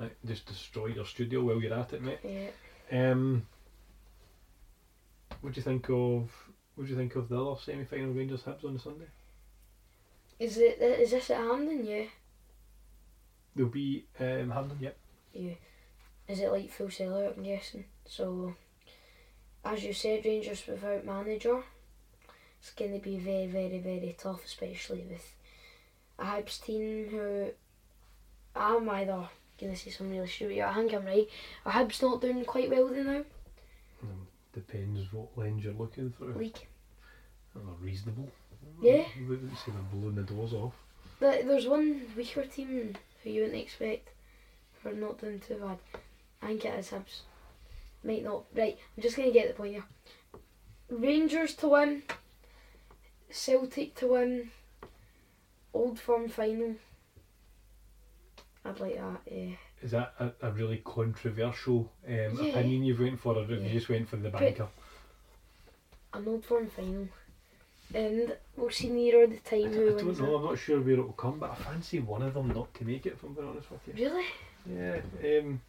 Right, 0.00 0.12
just 0.26 0.46
destroy 0.46 0.86
your 0.86 1.06
studio 1.06 1.42
while 1.44 1.62
you're 1.62 1.72
at 1.72 1.92
it, 1.92 2.02
mate. 2.02 2.18
Yeah. 2.22 3.10
Um, 3.10 3.46
what 5.40 5.54
do 5.54 5.58
you 5.60 5.62
think 5.64 5.88
of? 5.88 6.30
What 6.74 6.84
do 6.84 6.90
you 6.90 6.96
think 6.96 7.14
of 7.16 7.28
the 7.28 7.40
other 7.42 7.60
semi-final 7.60 8.12
Rangers 8.12 8.42
Hibs 8.42 8.64
on 8.64 8.78
Sunday? 8.78 9.06
Is 10.38 10.58
it? 10.58 10.78
Is 10.82 11.12
this 11.12 11.30
at 11.30 11.38
Hampden? 11.38 11.86
Yeah. 11.86 12.04
There'll 13.54 13.70
be 13.70 14.04
um, 14.20 14.50
Hampden, 14.50 14.78
yep. 14.80 14.96
Yeah. 15.32 15.54
Is 16.28 16.40
it 16.40 16.50
like 16.50 16.70
full 16.70 16.90
sell 16.90 17.16
out? 17.16 17.34
I'm 17.36 17.42
guessing. 17.44 17.84
So, 18.06 18.54
as 19.64 19.84
you 19.84 19.92
said, 19.92 20.24
Rangers 20.24 20.66
without 20.66 21.04
manager, 21.04 21.62
it's 22.60 22.72
going 22.72 22.92
to 22.92 22.98
be 22.98 23.18
very, 23.18 23.46
very, 23.46 23.78
very 23.78 24.16
tough, 24.18 24.44
especially 24.44 25.04
with 25.08 25.34
a 26.18 26.24
Hibs 26.24 26.62
team 26.62 27.08
who 27.10 27.50
I'm 28.54 28.88
either 28.88 29.28
going 29.60 29.72
to 29.72 29.78
see 29.78 29.90
some 29.90 30.10
really 30.10 30.26
stupid. 30.26 30.60
I 30.60 30.74
think 30.74 30.92
I'm 30.94 31.04
right. 31.06 31.28
Are 31.64 31.72
Hibs 31.72 32.02
not 32.02 32.20
doing 32.20 32.44
quite 32.44 32.70
well 32.70 32.88
there 32.88 33.04
now? 33.04 33.24
Um, 34.02 34.26
depends 34.52 35.12
what 35.12 35.28
lens 35.36 35.64
you're 35.64 35.74
looking 35.74 36.12
through. 36.12 36.34
League. 36.34 36.66
Oh, 37.56 37.76
reasonable. 37.80 38.28
Yeah. 38.82 39.04
I 39.16 39.28
wouldn't 39.28 39.56
say 39.58 39.72
they're 39.72 40.00
blowing 40.00 40.16
the 40.16 40.22
doors 40.22 40.52
off. 40.52 40.74
But 41.18 41.46
there's 41.46 41.66
one 41.66 42.02
weaker 42.16 42.44
team 42.44 42.94
who 43.22 43.30
you 43.30 43.42
wouldn't 43.42 43.60
expect 43.60 44.08
for 44.82 44.92
not 44.92 45.18
doing 45.20 45.40
too 45.40 45.54
bad. 45.54 45.78
I 46.42 46.48
think 46.48 46.64
it 46.64 46.78
is 46.78 46.90
Hibs. 46.90 47.20
Might 48.04 48.24
not. 48.24 48.44
Right, 48.54 48.78
I'm 48.96 49.02
just 49.02 49.16
going 49.16 49.28
to 49.28 49.32
get 49.34 49.48
the 49.48 49.54
point 49.54 49.74
here. 49.74 49.84
Rangers 50.90 51.54
to 51.56 51.68
win. 51.68 52.02
Celtic 53.30 53.94
to 53.96 54.06
win. 54.08 54.50
Old 55.74 55.98
Firm 55.98 56.28
final. 56.28 56.76
I'd 58.64 58.80
like 58.80 58.96
that, 58.96 59.20
yeah. 59.30 59.54
Is 59.82 59.90
that 59.92 60.14
a, 60.18 60.32
a 60.42 60.50
really 60.52 60.82
controversial 60.84 61.90
um, 62.06 62.12
Yeah. 62.14 62.28
opinion 62.50 62.84
you've 62.84 63.00
went 63.00 63.20
for, 63.20 63.34
or 63.36 63.42
have 63.42 63.50
Yeah. 63.50 63.58
you 63.58 63.72
just 63.72 63.88
went 63.88 64.08
for 64.08 64.16
the 64.16 64.30
But- 64.30 64.40
banker? 64.40 64.68
An 66.14 66.26
Old 66.28 66.44
Firm 66.44 66.68
final. 66.68 67.08
And 67.94 68.36
we'll 68.56 68.70
see 68.70 68.88
nearer 68.88 69.26
the 69.28 69.36
time 69.38 69.62
don't, 69.64 69.72
who 69.74 69.86
I 69.96 70.00
don't 70.00 70.18
know. 70.18 70.34
it. 70.34 70.38
I'm 70.38 70.44
not 70.44 70.58
sure 70.58 70.80
where 70.80 70.94
it 70.94 71.02
will 71.02 71.12
come, 71.12 71.38
but 71.38 71.50
I 71.52 71.54
fancy 71.54 72.00
one 72.00 72.22
of 72.22 72.34
them 72.34 72.48
not 72.48 72.72
to 72.74 72.84
make 72.84 73.06
it. 73.06 73.12
If 73.12 73.22
I'm 73.22 73.34
being 73.34 73.46
honest 73.48 73.70
with 73.70 73.80
you. 73.86 74.08
Really? 74.08 74.24
Yeah. 74.68 75.38
Um, 75.40 75.60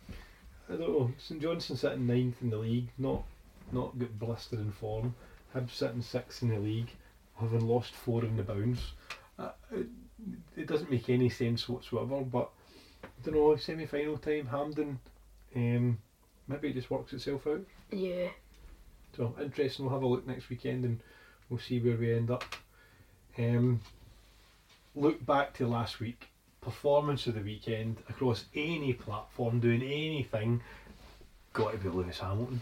I 0.70 0.74
don't 0.74 0.82
know. 0.82 1.12
St 1.18 1.42
Johnstone 1.42 1.78
sitting 1.78 2.08
ninth 2.08 2.42
in 2.42 2.50
the 2.50 2.58
league, 2.58 2.90
not 2.98 3.24
not 3.72 3.98
get 3.98 4.20
blistered 4.20 4.60
in 4.60 4.72
form. 4.72 5.16
Hibs 5.56 5.72
sitting 5.72 6.02
sixth 6.02 6.42
in 6.42 6.50
the 6.50 6.60
league, 6.60 6.92
having 7.40 7.68
lost 7.68 7.94
four 7.94 8.24
in 8.24 8.36
the 8.36 8.44
bounce. 8.44 8.92
Uh, 9.40 9.52
it, 9.72 9.88
it 10.56 10.68
doesn't 10.68 10.92
make 10.92 11.10
any 11.10 11.30
sense 11.30 11.70
whatsoever. 11.70 12.22
But 12.22 12.50
I 13.04 13.08
don't 13.24 13.36
know. 13.36 13.56
Semi-final 13.56 14.18
time, 14.18 14.48
Hampden. 14.48 15.00
Um, 15.56 16.00
maybe 16.48 16.70
it 16.70 16.74
just 16.74 16.92
works 16.92 17.14
itself 17.14 17.48
out. 17.48 17.66
Yeah. 17.92 18.30
So 19.16 19.34
interesting. 19.42 19.86
We'll 19.86 19.94
have 19.94 20.04
a 20.04 20.08
look 20.08 20.28
next 20.28 20.50
weekend 20.50 20.86
and 20.86 21.00
we'll 21.50 21.60
see 21.60 21.80
where 21.80 21.98
we 21.98 22.14
end 22.14 22.30
up. 22.30 22.44
Um, 23.38 23.82
look 24.96 25.26
back 25.26 25.54
to 25.56 25.68
last 25.68 26.00
week. 26.00 26.28
Performance 26.68 27.28
of 27.28 27.36
the 27.36 27.40
weekend 27.40 27.96
across 28.10 28.44
any 28.54 28.92
platform, 28.92 29.62
doing 29.62 29.82
anything. 29.82 30.62
Got 31.54 31.72
to 31.72 31.78
be 31.78 31.88
Lewis 31.88 32.20
Hamilton. 32.20 32.62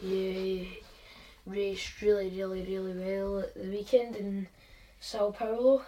Yeah, 0.00 0.62
raced 1.44 2.00
really, 2.00 2.30
really, 2.30 2.62
really 2.62 2.92
well 2.92 3.40
at 3.40 3.52
the 3.56 3.68
weekend 3.68 4.14
in 4.14 4.46
Sao 5.00 5.32
Paulo. 5.32 5.82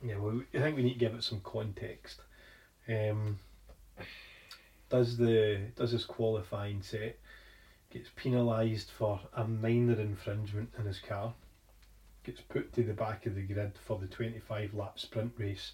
Yeah, 0.00 0.18
well, 0.18 0.40
I 0.54 0.58
think 0.58 0.76
we 0.76 0.84
need 0.84 0.92
to 0.92 0.98
give 1.00 1.14
it 1.14 1.24
some 1.24 1.40
context. 1.40 2.20
Um, 2.88 3.40
does 4.90 5.16
the 5.16 5.58
does 5.74 5.90
his 5.90 6.04
qualifying 6.04 6.82
set 6.82 7.18
gets 7.92 8.10
penalised 8.14 8.92
for 8.96 9.18
a 9.34 9.42
minor 9.42 10.00
infringement 10.00 10.72
in 10.78 10.84
his 10.84 11.00
car? 11.00 11.34
Gets 12.28 12.42
put 12.42 12.74
to 12.74 12.82
the 12.82 12.92
back 12.92 13.24
of 13.24 13.34
the 13.36 13.40
grid 13.40 13.72
for 13.86 13.96
the 13.98 14.06
twenty 14.06 14.38
five 14.38 14.74
lap 14.74 14.98
sprint 14.98 15.32
race 15.38 15.72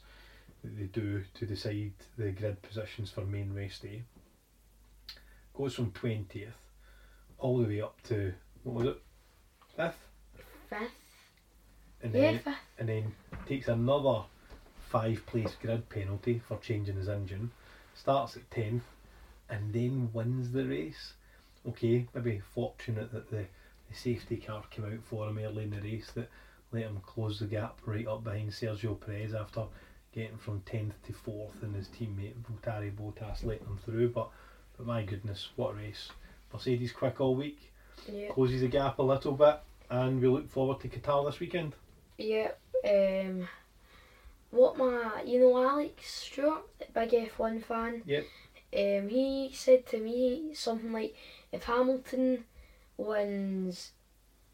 that 0.63 0.79
they 0.79 0.85
do 0.85 1.25
to 1.35 1.47
decide 1.47 1.91
the 2.17 2.31
grid 2.31 2.63
positions 2.63 3.11
for 3.11 3.23
main 3.23 3.53
race 3.53 3.81
day. 3.81 4.03
Goes 5.53 5.75
from 5.75 5.91
twentieth 5.91 6.55
all 7.39 7.59
the 7.59 7.67
way 7.67 7.81
up 7.81 8.01
to 8.05 8.35
what 8.63 8.75
was 8.77 8.87
it 8.87 9.03
fifth, 9.77 10.07
Fifth. 10.71 10.93
and 12.05 12.15
Yeah, 12.15 12.21
then 12.21 12.39
fifth. 12.39 12.55
and 12.79 12.89
then 12.89 13.15
takes 13.47 13.67
another 13.67 14.23
five 14.79 15.27
place 15.27 15.57
grid 15.61 15.89
penalty 15.89 16.39
for 16.47 16.59
changing 16.59 16.95
his 16.95 17.09
engine, 17.09 17.51
starts 17.97 18.37
at 18.37 18.49
10th, 18.51 18.83
and 19.51 19.73
then 19.73 20.11
wins 20.13 20.53
the 20.53 20.65
race. 20.65 21.15
Okay, 21.67 22.07
maybe 22.15 22.41
fortunate 22.55 23.11
that 23.13 23.29
the, 23.33 23.47
the 23.91 23.95
safety 23.97 24.37
car 24.37 24.63
came 24.71 24.85
out 24.85 25.03
for 25.03 25.27
him 25.29 25.39
early 25.39 25.65
in 25.65 25.71
the 25.71 25.81
race 25.81 26.13
that 26.15 26.31
let 26.75 26.83
him 26.85 26.99
close 27.07 27.39
the 27.39 27.47
gap 27.47 27.79
right 27.87 28.07
up 28.07 28.25
behind 28.25 28.51
Sergio 28.51 28.99
Perez 29.01 29.33
after 29.33 29.63
getting 30.13 30.37
from 30.37 30.61
10th 30.63 30.93
to 31.07 31.13
4th 31.13 31.63
and 31.63 31.75
his 31.75 31.89
teammate 31.89 32.35
Valtteri 32.43 32.93
Bottas 32.93 33.45
let 33.45 33.61
him 33.61 33.79
through. 33.85 34.09
But, 34.11 34.29
but 34.77 34.87
my 34.87 35.03
goodness, 35.05 35.49
what 35.57 35.73
a 35.73 35.75
race. 35.75 36.09
Mercedes 36.53 36.93
quick 36.93 37.21
all 37.21 37.35
week, 37.35 37.73
Yeah. 38.13 38.31
closes 38.31 38.61
the 38.61 38.69
gap 38.69 38.99
a 38.99 39.03
little 39.03 39.33
bit, 39.33 39.57
and 39.91 40.21
we 40.21 40.29
look 40.29 40.49
forward 40.51 40.81
to 40.81 40.89
Qatar 40.89 41.25
this 41.27 41.41
weekend. 41.41 41.75
Yeah. 42.19 42.51
Um, 42.85 43.49
what 44.51 44.77
my, 44.77 45.23
you 45.25 45.41
know, 45.41 45.57
Alex 45.57 46.13
Stewart, 46.25 46.63
big 46.93 47.11
F1 47.11 47.65
fan. 47.65 48.03
Yep. 48.07 48.25
Um, 48.77 49.09
he 49.09 49.51
said 49.53 49.87
to 49.87 49.99
me 49.99 50.51
something 50.55 50.93
like, 50.93 51.15
if 51.53 51.65
Hamilton 51.65 52.45
wins 52.97 53.93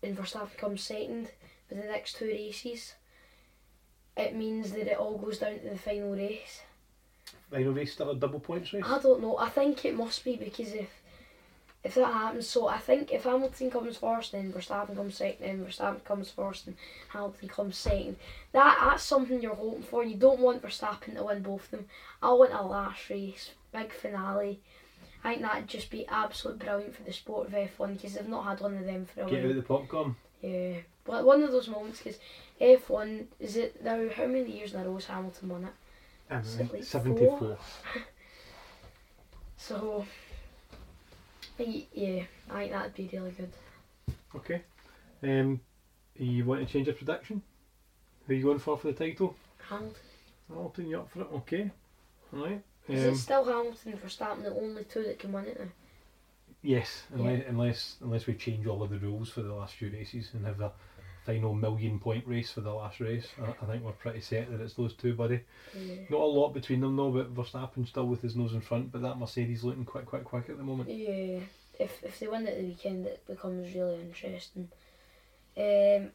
and 0.02 0.16
Verstappen 0.16 0.56
comes 0.56 0.82
second 0.82 1.30
for 1.70 1.76
the 1.76 1.84
next 1.84 2.16
two 2.16 2.26
races, 2.26 2.94
it 4.16 4.34
means 4.34 4.72
that 4.72 4.90
it 4.90 4.98
all 4.98 5.16
goes 5.16 5.38
down 5.38 5.60
to 5.60 5.68
the 5.70 5.78
final 5.78 6.12
race. 6.12 6.62
Final 7.48 7.72
race 7.72 7.92
still 7.92 8.10
a 8.10 8.16
double 8.16 8.40
points 8.40 8.72
race? 8.72 8.82
I 8.84 8.98
don't 8.98 9.22
know. 9.22 9.38
I 9.38 9.48
think 9.48 9.84
it 9.84 9.96
must 9.96 10.24
be 10.24 10.34
because 10.34 10.72
if 10.72 10.90
if 11.82 11.94
that 11.94 12.12
happens, 12.12 12.46
so 12.46 12.66
I 12.68 12.76
think 12.78 13.10
if 13.10 13.24
Hamilton 13.24 13.70
comes 13.70 13.96
first, 13.96 14.32
then 14.32 14.52
Verstappen 14.52 14.96
comes 14.96 15.14
second, 15.16 15.46
then 15.46 15.64
Verstappen 15.64 16.04
comes 16.04 16.30
first, 16.30 16.66
and 16.66 16.76
Hamilton 17.08 17.48
comes 17.48 17.78
second. 17.78 18.16
That 18.52 18.78
that's 18.82 19.04
something 19.04 19.40
you're 19.40 19.54
hoping 19.54 19.82
for. 19.82 20.04
You 20.04 20.16
don't 20.16 20.40
want 20.40 20.62
Verstappen 20.62 21.14
to 21.16 21.24
win 21.24 21.40
both 21.42 21.64
of 21.64 21.70
them. 21.70 21.86
I 22.20 22.32
want 22.32 22.52
a 22.52 22.62
last 22.62 23.08
race, 23.08 23.52
big 23.72 23.92
finale. 23.92 24.60
I 25.22 25.30
think 25.30 25.42
that'd 25.42 25.68
just 25.68 25.90
be 25.90 26.06
absolutely 26.08 26.66
brilliant 26.66 26.96
for 26.96 27.02
the 27.02 27.12
sport 27.12 27.46
of 27.48 27.52
F1 27.54 27.94
because 27.94 28.14
they've 28.14 28.28
not 28.28 28.44
had 28.44 28.60
one 28.60 28.76
of 28.76 28.84
them 28.84 29.06
for 29.06 29.22
a 29.22 29.30
Get 29.30 29.42
while. 29.42 29.50
out 29.50 29.56
the 29.56 29.62
popcorn. 29.62 30.16
Yeah, 30.42 30.76
but 31.04 31.24
one 31.24 31.42
of 31.42 31.52
those 31.52 31.68
moments 31.68 32.00
because 32.00 32.18
F1 32.60 33.26
is 33.38 33.56
it 33.56 33.82
now? 33.82 34.08
How 34.14 34.26
many 34.26 34.50
years 34.50 34.74
in 34.74 34.80
a 34.80 34.84
row 34.84 34.94
has 34.94 35.06
Hamilton 35.06 35.48
won 35.48 35.64
it? 35.64 35.72
Um, 36.30 36.42
like 36.72 36.84
74. 36.84 37.38
four? 37.38 37.58
So, 39.56 40.06
yeah, 41.58 42.22
I 42.50 42.60
think 42.60 42.72
that'd 42.72 42.94
be 42.94 43.10
really 43.12 43.30
good. 43.32 43.52
Okay. 44.34 44.62
Um, 45.22 45.60
you 46.16 46.44
want 46.44 46.66
to 46.66 46.72
change 46.72 46.86
your 46.86 46.96
prediction? 46.96 47.42
Who 48.26 48.32
are 48.32 48.36
you 48.36 48.44
going 48.44 48.58
for 48.58 48.78
for 48.78 48.88
the 48.92 48.92
title? 48.92 49.36
Hamilton. 49.68 49.94
Hamilton, 50.48 50.86
you 50.88 50.98
up 50.98 51.10
for 51.10 51.20
it? 51.22 51.28
Okay. 51.34 51.70
Alright. 52.34 52.62
Is 52.88 53.04
Um, 53.04 53.12
it 53.12 53.16
still 53.16 53.44
Hamilton 53.44 53.96
for 53.98 54.08
starting 54.08 54.44
the 54.44 54.54
only 54.54 54.84
two 54.84 55.02
that 55.04 55.18
can 55.18 55.32
win 55.32 55.46
it 55.46 55.60
now? 55.60 55.68
yes, 56.62 57.04
unless, 57.14 57.44
unless 57.48 57.96
unless 58.02 58.26
we 58.26 58.34
change 58.34 58.66
all 58.66 58.82
of 58.82 58.90
the 58.90 58.98
rules 58.98 59.30
for 59.30 59.42
the 59.42 59.52
last 59.54 59.74
few 59.74 59.90
races 59.90 60.30
and 60.34 60.44
have 60.46 60.60
a 60.60 60.72
final 61.30 61.54
million 61.54 61.98
point 61.98 62.24
race 62.26 62.50
for 62.50 62.60
the 62.60 62.72
last 62.72 62.98
race. 63.00 63.28
I, 63.40 63.50
I 63.62 63.66
think 63.66 63.84
we're 63.84 63.92
pretty 63.92 64.20
set 64.20 64.50
that 64.50 64.60
it's 64.60 64.74
those 64.74 64.94
two, 64.94 65.14
buddy. 65.14 65.40
Yeah. 65.78 65.94
Not 66.10 66.20
a 66.20 66.24
lot 66.24 66.52
between 66.54 66.80
them 66.80 66.96
though, 66.96 67.10
but 67.10 67.34
Verstappen 67.34 67.86
still 67.86 68.06
with 68.06 68.22
his 68.22 68.36
nose 68.36 68.52
in 68.52 68.60
front. 68.60 68.90
But 68.92 69.02
that 69.02 69.18
Mercedes 69.18 69.62
looking 69.64 69.84
quick, 69.84 70.06
quick, 70.06 70.24
quick 70.24 70.48
at 70.48 70.56
the 70.58 70.64
moment. 70.64 70.88
Yeah, 70.90 71.40
if 71.78 72.02
if 72.02 72.18
they 72.18 72.26
win 72.26 72.46
at 72.46 72.56
the 72.56 72.64
weekend, 72.64 73.06
it 73.06 73.24
becomes 73.26 73.74
really 73.74 74.00
interesting. 74.00 74.68
Um, 75.56 76.10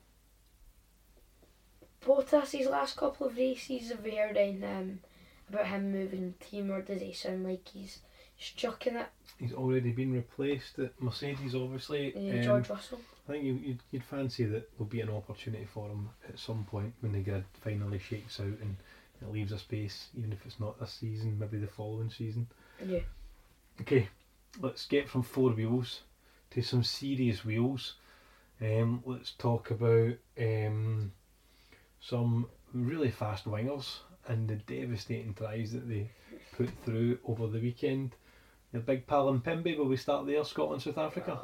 Bottas's 2.05 2.67
last 2.67 2.97
couple 2.97 3.27
of 3.27 3.37
races, 3.37 3.89
have 3.89 4.03
we 4.03 4.15
heard 4.15 4.37
anything 4.37 4.63
um, 4.63 4.99
about 5.49 5.67
him 5.67 5.91
moving 5.91 6.35
team, 6.39 6.71
or 6.71 6.81
does 6.81 7.01
he 7.01 7.13
sound 7.13 7.43
like 7.45 7.67
he's 7.73 7.99
chucking 8.37 8.95
it? 8.95 9.07
He's 9.39 9.53
already 9.53 9.91
been 9.91 10.13
replaced 10.13 10.77
at 10.79 11.01
Mercedes, 11.01 11.55
obviously. 11.55 12.13
Yeah, 12.15 12.39
Um, 12.39 12.43
George 12.43 12.69
Russell. 12.69 13.01
I 13.27 13.31
think 13.31 13.43
you, 13.43 13.53
you'd, 13.53 13.79
you'd 13.91 14.03
fancy 14.03 14.45
that 14.45 14.69
there'll 14.71 14.85
be 14.85 15.01
an 15.01 15.09
opportunity 15.09 15.65
for 15.65 15.89
him 15.89 16.09
at 16.29 16.37
some 16.37 16.63
point 16.65 16.93
when 16.99 17.11
the 17.11 17.19
grid 17.19 17.43
finally 17.63 17.99
shakes 17.99 18.39
out 18.39 18.45
and 18.45 18.75
it 19.21 19.31
leaves 19.31 19.51
a 19.51 19.57
space, 19.57 20.09
even 20.17 20.31
if 20.31 20.45
it's 20.45 20.59
not 20.59 20.79
this 20.79 20.93
season, 20.93 21.39
maybe 21.39 21.57
the 21.57 21.67
following 21.67 22.09
season. 22.09 22.47
Yeah. 22.85 22.99
Okay, 23.81 24.09
let's 24.61 24.85
get 24.85 25.09
from 25.09 25.23
four 25.23 25.51
wheels 25.51 26.01
to 26.51 26.61
some 26.61 26.83
serious 26.83 27.43
wheels. 27.43 27.95
Um, 28.61 29.01
let's 29.05 29.31
talk 29.31 29.71
about 29.71 30.13
um, 30.39 31.11
some 31.99 32.47
really 32.73 33.11
fast 33.11 33.45
wingers 33.45 33.97
and 34.27 34.47
the 34.47 34.55
devastating 34.55 35.33
tries 35.33 35.71
that 35.73 35.89
they 35.89 36.09
put 36.55 36.69
through 36.83 37.19
over 37.25 37.47
the 37.47 37.59
weekend. 37.59 38.15
Your 38.71 38.81
big 38.81 39.07
pal 39.07 39.33
Pimby, 39.39 39.77
will 39.77 39.87
we 39.87 39.97
start 39.97 40.25
there? 40.27 40.43
Scotland, 40.43 40.81
South 40.81 40.97
Africa? 40.97 41.39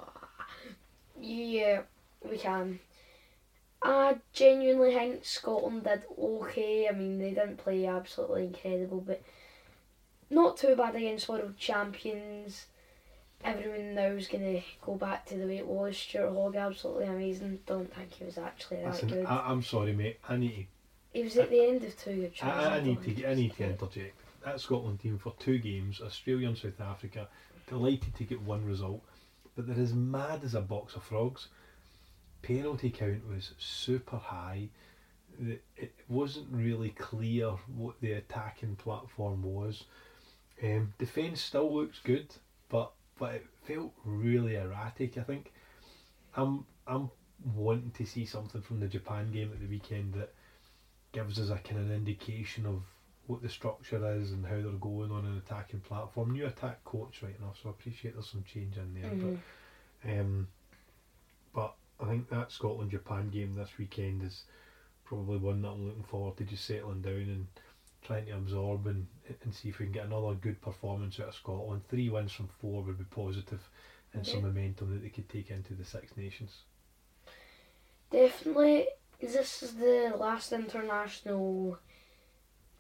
Yeah, 1.22 1.82
we 2.28 2.38
can. 2.38 2.80
I 3.84 4.18
genuinely 4.34 4.94
think 4.94 5.26
Scotland 5.26 5.84
did 5.84 6.04
okay. 6.20 6.88
I 6.88 6.92
mean, 6.92 7.20
they 7.20 7.32
didn't 7.32 7.58
play 7.58 7.86
absolutely 7.86 8.46
incredible, 8.46 9.02
but 9.02 9.22
not 10.30 10.58
too 10.58 10.76
bad 10.76 10.96
against 10.96 11.30
world 11.30 11.58
champions. 11.58 12.66
Everyone 13.44 13.96
now 13.96 14.12
is 14.12 14.28
going 14.28 14.44
to 14.44 14.62
go 14.86 14.96
back 14.96 15.26
to 15.28 15.36
the 15.36 15.48
way 15.48 15.58
it 15.58 15.66
was. 15.66 15.98
Stuart 15.98 16.32
Hogg, 16.32 16.56
absolutely 16.56 17.06
amazing. 17.06 17.60
Don't 17.66 17.92
think 17.94 18.14
he 18.14 18.26
was 18.26 18.38
actually 18.38 18.78
that 18.78 18.94
Listen, 18.94 19.10
good. 19.10 19.26
I, 19.26 19.46
I'm 19.48 19.64
sorry, 19.64 19.94
mate. 19.94 20.20
I 20.30 20.38
need 20.38 20.68
he 21.14 21.24
was 21.24 21.38
at 21.38 21.50
the 21.50 21.68
end 21.68 21.84
of 21.84 21.98
two 21.98 22.16
good 22.16 22.36
tries. 22.36 22.66
I, 22.66 22.76
I 22.76 22.76
don't 22.78 22.86
need 22.86 23.02
to, 23.04 23.12
get- 23.12 23.30
I 23.30 23.34
need 23.34 23.56
to 23.58 23.64
interject. 23.66 24.16
That 24.46 24.60
Scotland 24.60 25.00
team 25.00 25.20
for 25.20 25.34
two 25.40 25.60
games, 25.60 26.02
Australia 26.02 26.48
and 26.48 26.58
South 26.58 26.80
Africa, 26.82 27.28
delighted 27.68 28.16
to 28.16 28.24
get 28.24 28.42
one 28.42 28.66
result, 28.66 29.04
but 29.56 29.68
they're 29.68 29.84
as 29.84 29.94
mad 29.94 30.44
as 30.44 30.56
a 30.56 30.62
box 30.62 30.96
of 30.96 31.04
frogs. 31.04 31.48
Penalty 32.42 32.90
count 32.90 33.28
was 33.28 33.52
super 33.58 34.18
high. 34.18 34.70
It 35.78 35.94
wasn't 36.10 36.48
really 36.52 36.90
clear 36.90 37.52
what 37.76 38.00
the 38.02 38.14
attacking 38.14 38.76
platform 38.76 39.44
was. 39.44 39.84
Um, 40.64 40.94
defence 41.00 41.42
still 41.42 41.74
looks 41.74 42.00
good, 42.04 42.28
but 42.70 42.92
but 43.18 43.36
it 43.36 43.46
felt 43.64 43.94
really 44.04 44.56
erratic. 44.56 45.18
I 45.18 45.24
think 45.24 45.52
I'm 46.36 46.66
I'm 46.88 47.10
wanting 47.56 47.92
to 47.92 48.06
see 48.06 48.26
something 48.26 48.62
from 48.62 48.80
the 48.80 48.88
Japan 48.88 49.32
game 49.32 49.52
at 49.52 49.60
the 49.60 49.68
weekend 49.68 50.14
that 50.14 50.34
gives 51.12 51.40
us 51.40 51.50
a 51.50 51.58
kind 51.58 51.82
of 51.82 51.92
indication 51.92 52.66
of 52.66 52.84
what 53.32 53.42
the 53.42 53.50
structure 53.50 54.14
is 54.14 54.32
and 54.32 54.46
how 54.46 54.56
they're 54.56 54.72
going 54.74 55.12
on 55.12 55.26
an 55.26 55.38
attacking 55.38 55.80
platform. 55.80 56.32
New 56.32 56.46
attack 56.46 56.84
coach 56.84 57.24
right 57.24 57.36
enough, 57.40 57.58
so 57.62 57.70
I 57.70 57.72
appreciate 57.72 58.14
there's 58.14 58.30
some 58.30 58.44
change 58.44 58.76
in 58.78 58.94
there. 58.94 59.10
Mhm. 59.10 59.40
But 60.04 60.20
um, 60.20 60.48
but 61.54 61.76
I 62.00 62.10
think 62.10 62.30
that 62.30 62.52
Scotland 62.52 62.92
Japan 62.92 63.30
game 63.30 63.56
this 63.56 63.78
weekend 63.78 64.24
is 64.24 64.44
probably 65.06 65.38
one 65.38 65.62
that 65.62 65.70
I'm 65.70 65.88
looking 65.88 66.04
forward 66.04 66.38
to 66.38 66.44
just 66.44 66.66
settling 66.66 67.02
down 67.02 67.14
and 67.14 67.48
trying 68.02 68.26
to 68.26 68.32
absorb 68.32 68.88
and 68.88 69.08
and 69.44 69.54
see 69.54 69.70
if 69.70 69.80
we 69.80 69.86
can 69.86 69.94
get 69.94 70.06
another 70.06 70.34
good 70.34 70.62
performance 70.62 71.20
out 71.20 71.30
of 71.30 71.36
Scotland. 71.36 71.84
Three 71.88 72.10
wins 72.10 72.34
from 72.34 72.48
four 72.48 72.84
would 72.84 72.98
be 72.98 73.06
positive 73.06 73.70
and 74.14 74.28
some 74.28 74.42
momentum 74.42 74.94
that 74.94 75.02
they 75.02 75.10
could 75.10 75.30
take 75.30 75.52
into 75.52 75.74
the 75.74 75.86
Six 75.86 76.18
Nations. 76.18 76.64
Definitely, 78.12 78.88
this 79.22 79.64
is 79.64 79.76
the 79.76 80.14
last 80.18 80.52
international 80.52 81.78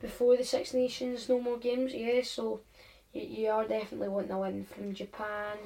before 0.02 0.36
the 0.36 0.44
Six 0.44 0.74
Nations. 0.74 1.30
No 1.30 1.40
more 1.40 1.58
games, 1.58 1.94
yeah. 1.94 2.22
So 2.24 2.62
you, 3.14 3.22
you 3.22 3.50
are 3.50 3.68
definitely 3.68 4.10
wanting 4.10 4.32
a 4.32 4.40
win 4.40 4.66
from 4.66 4.94
Japan. 4.94 5.58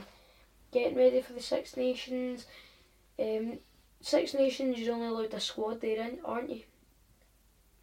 Getting 0.72 0.98
ready 0.98 1.22
for 1.22 1.34
the 1.34 1.42
Six 1.42 1.78
Nations. 1.78 2.46
Um, 3.20 3.60
Six 4.02 4.34
Nations, 4.34 4.78
you're 4.78 4.94
only 4.94 5.08
allowed 5.08 5.34
a 5.34 5.40
squad 5.40 5.82
there, 5.82 6.02
in, 6.02 6.20
aren't 6.26 6.50
you? 6.50 6.62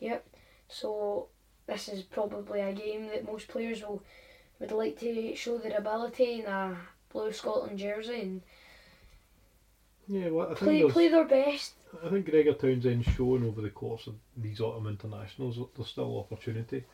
Yep. 0.00 0.26
So 0.68 1.28
this 1.66 1.88
is 1.88 2.02
probably 2.02 2.60
a 2.60 2.72
game 2.72 3.06
that 3.08 3.26
most 3.26 3.48
players 3.48 3.82
will 3.82 4.02
would 4.58 4.72
like 4.72 4.98
to 5.00 5.34
show 5.34 5.58
their 5.58 5.76
ability 5.76 6.40
in 6.40 6.46
a 6.46 6.76
blue 7.12 7.32
Scotland 7.32 7.78
jersey 7.78 8.20
and 8.20 8.42
Yeah, 10.06 10.28
well, 10.28 10.46
I 10.50 10.54
think 10.54 10.58
play 10.58 10.90
play 10.90 11.08
their 11.08 11.24
best. 11.24 11.74
I 12.04 12.08
think 12.08 12.30
Gregor 12.30 12.54
Townsend's 12.54 13.06
shown 13.06 13.44
over 13.44 13.60
the 13.60 13.70
course 13.70 14.06
of 14.06 14.14
these 14.36 14.60
autumn 14.60 14.86
internationals 14.86 15.56
that 15.56 15.74
there's 15.74 15.88
still 15.88 16.18
opportunity. 16.18 16.84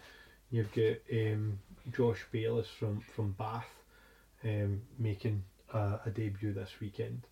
You've 0.50 0.72
got 0.72 0.96
um, 1.12 1.58
Josh 1.92 2.24
Bayliss 2.32 2.68
from, 2.68 3.00
from 3.00 3.32
Bath 3.32 3.68
um, 4.44 4.82
making 4.98 5.44
a, 5.72 6.00
a 6.06 6.11
debut 6.11 6.52
this 6.52 6.72
weekend. 6.80 7.22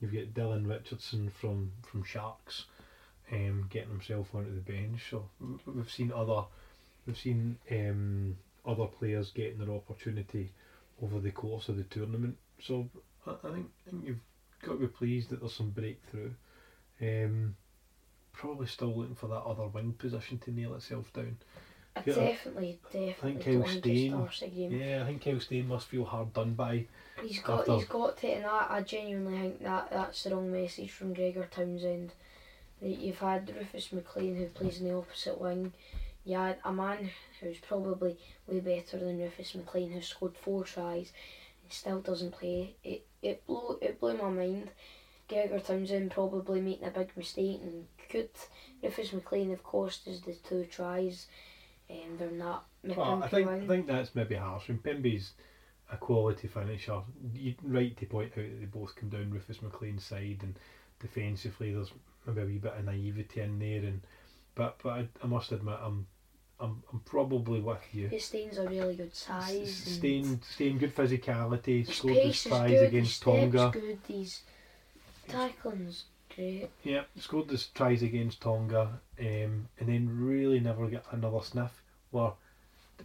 You've 0.00 0.12
got 0.12 0.34
Dylan 0.34 0.68
Richardson 0.68 1.30
from, 1.30 1.72
from 1.82 2.04
Sharks 2.04 2.66
um, 3.32 3.68
getting 3.70 3.90
himself 3.90 4.34
onto 4.34 4.54
the 4.54 4.60
bench. 4.60 5.02
So 5.10 5.28
we've 5.66 5.90
seen 5.90 6.12
other 6.12 6.44
we've 7.06 7.18
seen 7.18 7.56
um, 7.70 8.36
other 8.66 8.86
players 8.86 9.30
getting 9.30 9.58
their 9.58 9.74
opportunity 9.74 10.52
over 11.02 11.20
the 11.20 11.30
course 11.30 11.68
of 11.68 11.76
the 11.76 11.84
tournament. 11.84 12.36
So 12.60 12.88
I, 13.26 13.30
I 13.30 13.52
think, 13.52 13.66
I 13.86 13.90
think 13.90 14.06
you've 14.06 14.20
got 14.62 14.72
to 14.72 14.78
be 14.78 14.86
pleased 14.88 15.30
that 15.30 15.40
there's 15.40 15.54
some 15.54 15.70
breakthrough. 15.70 16.30
Um, 17.00 17.56
probably 18.32 18.66
still 18.66 18.94
looking 18.96 19.14
for 19.14 19.28
that 19.28 19.42
other 19.42 19.66
wing 19.66 19.94
position 19.98 20.38
to 20.40 20.50
nail 20.50 20.74
itself 20.74 21.12
down. 21.12 21.36
I 21.96 22.00
definitely, 22.00 22.80
definitely 22.92 23.42
Kyle 23.44 23.54
don't 23.60 23.68
think 23.68 23.76
it 23.76 23.82
Steyn- 23.82 24.10
starts 24.12 24.42
a. 24.42 24.48
Yeah, 24.48 25.02
I 25.02 25.06
think 25.06 25.22
Kyle 25.22 25.62
must 25.62 25.86
feel 25.86 26.04
hard 26.04 26.32
done 26.32 26.54
by. 26.54 26.86
He's 27.22 27.38
got, 27.38 27.60
after- 27.60 27.76
he's 27.76 27.84
got 27.84 28.16
to, 28.18 28.26
and 28.28 28.46
I, 28.46 28.66
I 28.68 28.80
genuinely 28.82 29.38
think 29.38 29.62
that 29.62 29.90
that's 29.90 30.24
the 30.24 30.34
wrong 30.34 30.50
message 30.50 30.90
from 30.90 31.14
Gregor 31.14 31.48
Townsend. 31.50 32.12
That 32.82 32.98
you've 32.98 33.20
had 33.20 33.54
Rufus 33.56 33.92
McLean 33.92 34.36
who 34.36 34.46
plays 34.46 34.80
in 34.80 34.88
the 34.88 34.96
opposite 34.96 35.40
wing. 35.40 35.72
You 36.24 36.38
had 36.38 36.58
a 36.64 36.72
man 36.72 37.10
who's 37.40 37.58
probably 37.58 38.18
way 38.48 38.60
better 38.60 38.98
than 38.98 39.20
Rufus 39.20 39.54
McLean 39.54 39.92
who 39.92 40.00
scored 40.00 40.36
four 40.36 40.64
tries 40.64 41.12
and 41.62 41.72
still 41.72 42.00
doesn't 42.00 42.32
play. 42.32 42.74
It 42.82 43.06
it 43.22 43.46
blew 43.46 43.78
it 43.80 44.00
blew 44.00 44.16
my 44.18 44.28
mind. 44.28 44.70
Gregor 45.28 45.58
Townsend 45.60 46.10
probably 46.10 46.60
making 46.60 46.86
a 46.86 46.90
big 46.90 47.16
mistake 47.16 47.60
and 47.62 47.86
could 48.08 48.30
Rufus 48.82 49.12
McLean 49.12 49.52
of 49.52 49.62
course 49.62 50.00
us 50.06 50.20
the 50.20 50.34
two 50.34 50.64
tries 50.66 51.26
and 51.88 52.18
they're 52.18 52.30
not 52.30 52.66
Well, 52.82 53.22
I 53.22 53.28
think 53.28 53.48
I 53.48 53.66
think 53.66 53.86
that's 53.86 54.14
maybe 54.14 54.34
harsh. 54.34 54.68
And 54.68 54.82
Pimby's 54.82 55.32
a 55.92 55.96
quality 55.96 56.48
finisher. 56.48 57.00
You're 57.34 57.54
right 57.62 57.96
to 57.96 58.06
point 58.06 58.32
out 58.32 58.36
that 58.36 58.60
they 58.60 58.66
both 58.66 58.96
come 58.96 59.10
down 59.10 59.30
Rufus 59.30 59.62
McLean's 59.62 60.04
side, 60.04 60.38
and 60.42 60.58
defensively 61.00 61.72
there's 61.72 61.92
maybe 62.26 62.42
a 62.42 62.46
wee 62.46 62.58
bit 62.58 62.74
of 62.78 62.84
naivety 62.84 63.40
in 63.40 63.58
there. 63.58 63.80
And 63.80 64.00
but 64.54 64.78
but 64.82 64.90
I, 64.90 65.08
I 65.22 65.26
must 65.26 65.52
admit 65.52 65.78
I'm 65.82 66.06
I'm 66.58 66.82
I'm 66.92 67.00
probably 67.00 67.60
with 67.60 67.82
you. 67.92 68.08
His 68.08 68.24
Steyn's 68.24 68.58
a 68.58 68.68
really 68.68 68.96
good 68.96 69.14
size. 69.14 69.74
Staying, 69.74 70.40
staying 70.48 70.78
good 70.78 70.94
physicality, 70.94 71.84
His 71.86 71.96
scored 71.96 72.16
his 72.16 72.42
tries 72.42 72.80
against 72.80 73.22
Tonga. 73.22 73.70
good, 73.72 73.98
his 74.08 74.40
tackling's 75.28 76.04
great. 76.34 76.70
Yeah, 76.82 77.02
scored 77.16 77.50
his 77.50 77.66
tries 77.66 78.02
against 78.02 78.40
Tonga, 78.40 79.00
um, 79.18 79.68
and 79.78 79.88
then 79.88 80.18
really 80.20 80.60
never 80.60 80.86
get 80.88 81.04
another 81.10 81.40
sniff. 81.42 81.82
Where 82.10 82.32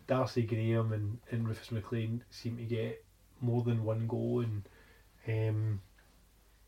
Darcy 0.08 0.44
Graham 0.44 0.94
and, 0.94 1.18
and 1.32 1.48
Rufus 1.48 1.72
McLean 1.72 2.24
seem 2.30 2.58
to 2.58 2.64
get 2.64 3.04
more 3.42 3.64
than 3.64 3.84
one 3.84 4.08
goal, 4.08 4.42
and 4.42 4.64
um, 5.28 5.82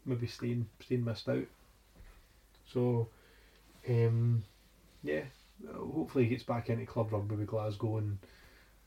maybe 0.05 0.27
Steyn 0.27 0.67
Steyn 0.79 1.03
missed 1.03 1.29
out. 1.29 1.45
So, 2.71 3.09
um, 3.87 4.43
yeah, 5.03 5.23
hopefully 5.75 6.25
he 6.25 6.29
gets 6.31 6.43
back 6.43 6.69
into 6.69 6.85
club 6.85 7.11
rugby 7.11 7.35
with 7.35 7.47
Glasgow 7.47 7.97
and 7.97 8.17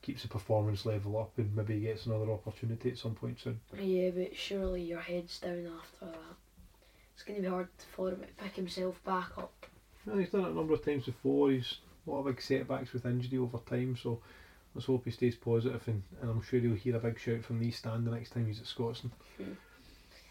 keeps 0.01 0.21
the 0.21 0.27
performance 0.27 0.85
level 0.85 1.17
up, 1.17 1.31
and 1.37 1.55
maybe 1.55 1.79
gets 1.79 2.05
another 2.05 2.31
opportunity 2.31 2.91
at 2.91 2.97
some 2.97 3.15
point 3.15 3.39
soon. 3.39 3.59
Yeah, 3.79 4.11
but 4.11 4.35
surely 4.35 4.83
your 4.83 4.99
head's 4.99 5.39
down 5.39 5.67
after 5.79 6.05
that. 6.05 6.35
It's 7.15 7.23
going 7.23 7.37
to 7.37 7.41
be 7.43 7.49
hard 7.49 7.69
for 7.95 8.09
him 8.09 8.19
to 8.19 8.43
pick 8.43 8.55
himself 8.55 9.03
back 9.03 9.37
up. 9.37 9.65
Well, 10.05 10.17
he's 10.17 10.29
done 10.29 10.41
it 10.41 10.51
a 10.51 10.53
number 10.53 10.73
of 10.73 10.83
times 10.83 11.05
before. 11.05 11.49
He's 11.51 11.77
a 12.05 12.11
lot 12.11 12.19
of 12.19 12.25
big 12.25 12.41
setbacks 12.41 12.93
with 12.93 13.05
injury 13.05 13.39
over 13.39 13.57
time, 13.57 13.97
so 14.01 14.19
let's 14.73 14.85
hope 14.85 15.05
he 15.05 15.11
stays 15.11 15.35
positive 15.35 15.81
and, 15.87 16.03
and 16.21 16.29
I'm 16.29 16.43
sure 16.43 16.59
he'll 16.59 16.75
hear 16.75 16.97
a 16.97 16.99
big 16.99 17.17
shout 17.17 17.43
from 17.43 17.59
the 17.59 17.67
East 17.67 17.79
Stand 17.79 18.05
the 18.05 18.11
next 18.11 18.31
time 18.31 18.45
he's 18.45 18.59
at 18.59 18.65
Scotstoun. 18.65 19.11
Hmm. 19.37 19.53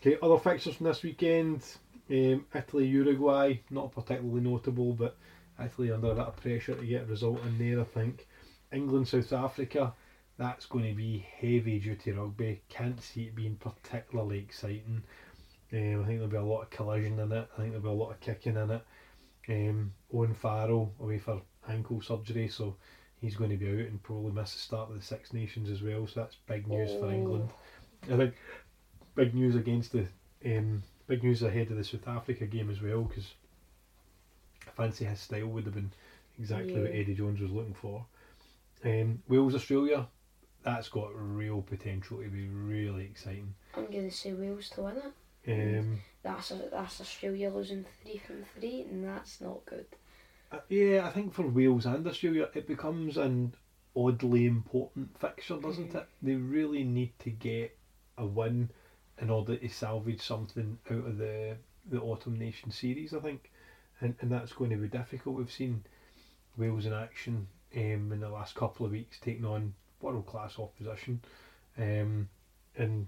Okay, 0.00 0.18
other 0.22 0.38
fixtures 0.38 0.74
from 0.76 0.86
this 0.86 1.02
weekend. 1.02 1.62
Um, 2.10 2.44
Italy, 2.54 2.86
Uruguay, 2.86 3.60
not 3.70 3.92
particularly 3.92 4.42
notable, 4.42 4.92
but 4.92 5.16
Italy 5.58 5.90
under 5.90 6.10
a 6.10 6.14
bit 6.14 6.26
of 6.26 6.36
pressure 6.36 6.74
to 6.74 6.84
get 6.84 7.04
a 7.04 7.06
result 7.06 7.40
in 7.46 7.58
there, 7.58 7.80
I 7.80 7.84
think. 7.84 8.26
England, 8.70 9.08
South 9.08 9.32
Africa, 9.32 9.94
that's 10.36 10.66
going 10.66 10.90
to 10.90 10.94
be 10.94 11.26
heavy 11.40 11.78
duty 11.78 12.12
rugby. 12.12 12.60
Can't 12.68 13.02
see 13.02 13.22
it 13.24 13.34
being 13.34 13.56
particularly 13.56 14.40
exciting. 14.40 15.02
Um, 15.74 16.02
I 16.02 16.06
think 16.06 16.18
there'll 16.18 16.28
be 16.28 16.36
a 16.36 16.42
lot 16.42 16.62
of 16.62 16.70
collision 16.70 17.18
in 17.18 17.32
it. 17.32 17.48
I 17.52 17.60
think 17.60 17.70
there'll 17.72 17.82
be 17.82 17.88
a 17.88 17.92
lot 17.92 18.12
of 18.12 18.20
kicking 18.20 18.56
in 18.56 18.70
it. 18.70 18.82
Um, 19.48 19.92
Owen 20.12 20.34
Farrell 20.34 20.92
away 21.00 21.18
for 21.18 21.42
ankle 21.68 22.00
surgery, 22.00 22.48
so 22.48 22.76
he's 23.20 23.34
going 23.34 23.50
to 23.50 23.56
be 23.56 23.68
out 23.68 23.88
and 23.88 24.02
probably 24.02 24.32
miss 24.32 24.52
the 24.52 24.60
start 24.60 24.90
of 24.90 24.96
the 24.96 25.02
Six 25.02 25.32
Nations 25.32 25.70
as 25.70 25.82
well. 25.82 26.06
So 26.06 26.20
that's 26.20 26.36
big 26.46 26.68
news 26.68 26.92
for 26.92 27.10
England. 27.10 27.50
I 28.04 28.16
think 28.16 28.34
big 29.14 29.34
news 29.34 29.56
against 29.56 29.92
the 29.92 30.06
um, 30.46 30.82
big 31.06 31.22
news 31.24 31.42
ahead 31.42 31.70
of 31.70 31.76
the 31.76 31.84
South 31.84 32.06
Africa 32.06 32.46
game 32.46 32.70
as 32.70 32.80
well 32.80 33.02
because 33.02 33.32
I 34.66 34.70
fancy 34.76 35.04
his 35.04 35.20
style 35.20 35.46
would 35.46 35.64
have 35.64 35.74
been 35.74 35.90
exactly 36.38 36.80
what 36.80 36.90
Eddie 36.90 37.14
Jones 37.14 37.40
was 37.40 37.50
looking 37.50 37.74
for. 37.74 38.04
Um, 38.84 39.22
Wales 39.28 39.54
Australia, 39.54 40.06
that's 40.62 40.88
got 40.88 41.10
real 41.14 41.62
potential 41.62 42.18
to 42.18 42.28
be 42.28 42.48
really 42.48 43.04
exciting. 43.04 43.54
I'm 43.74 43.90
going 43.90 44.08
to 44.08 44.14
say 44.14 44.34
Wales 44.34 44.68
to 44.70 44.82
win 44.82 44.96
it. 44.98 45.12
Um, 45.46 46.00
That's 46.22 46.50
a, 46.52 46.60
that's 46.70 47.00
Australia 47.00 47.50
losing 47.50 47.84
three 48.02 48.18
from 48.18 48.44
three, 48.58 48.82
and 48.82 49.04
that's 49.04 49.40
not 49.40 49.64
good. 49.66 49.86
Uh, 50.50 50.58
yeah, 50.68 51.06
I 51.06 51.10
think 51.10 51.34
for 51.34 51.46
Wales 51.46 51.86
and 51.86 52.06
Australia, 52.06 52.48
it 52.54 52.66
becomes 52.66 53.16
an 53.16 53.54
oddly 53.96 54.46
important 54.46 55.18
fixture, 55.18 55.56
doesn't 55.56 55.94
it? 55.94 56.06
They 56.22 56.34
really 56.34 56.84
need 56.84 57.12
to 57.20 57.30
get 57.30 57.76
a 58.16 58.24
win 58.24 58.70
in 59.20 59.30
order 59.30 59.56
to 59.56 59.68
salvage 59.68 60.20
something 60.22 60.78
out 60.90 61.06
of 61.06 61.18
the 61.18 61.56
the 61.90 62.00
Autumn 62.00 62.38
Nation 62.38 62.70
series, 62.70 63.12
I 63.12 63.20
think, 63.20 63.50
and 64.00 64.14
and 64.20 64.30
that's 64.32 64.52
going 64.52 64.70
to 64.70 64.76
be 64.76 64.88
difficult. 64.88 65.36
We've 65.36 65.52
seen 65.52 65.84
Wales 66.56 66.86
in 66.86 66.94
action 66.94 67.46
um, 67.76 68.10
in 68.12 68.20
the 68.20 68.28
last 68.30 68.54
couple 68.54 68.86
of 68.86 68.92
weeks, 68.92 69.18
taking 69.20 69.44
on 69.44 69.74
world 70.00 70.26
class 70.26 70.58
opposition, 70.58 71.20
um, 71.78 72.28
and 72.76 73.06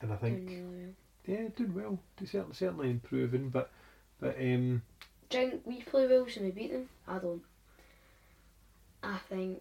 and 0.00 0.12
I 0.12 0.16
think 0.16 0.48
Doing 0.48 0.68
really 0.70 0.84
well. 0.84 0.94
Yeah, 1.26 1.48
doing 1.56 1.74
well, 1.74 1.98
certainly 2.24 2.54
certainly 2.54 2.90
improving, 2.90 3.48
but 3.50 3.70
but 4.20 4.36
um. 4.40 4.82
Do 5.28 5.38
you 5.40 5.50
think 5.50 5.62
we 5.66 5.82
play 5.82 6.06
Wales 6.06 6.36
and 6.36 6.46
we 6.46 6.52
beat 6.52 6.72
them? 6.72 6.88
I 7.08 7.18
don't. 7.18 7.42
I 9.02 9.18
think 9.28 9.60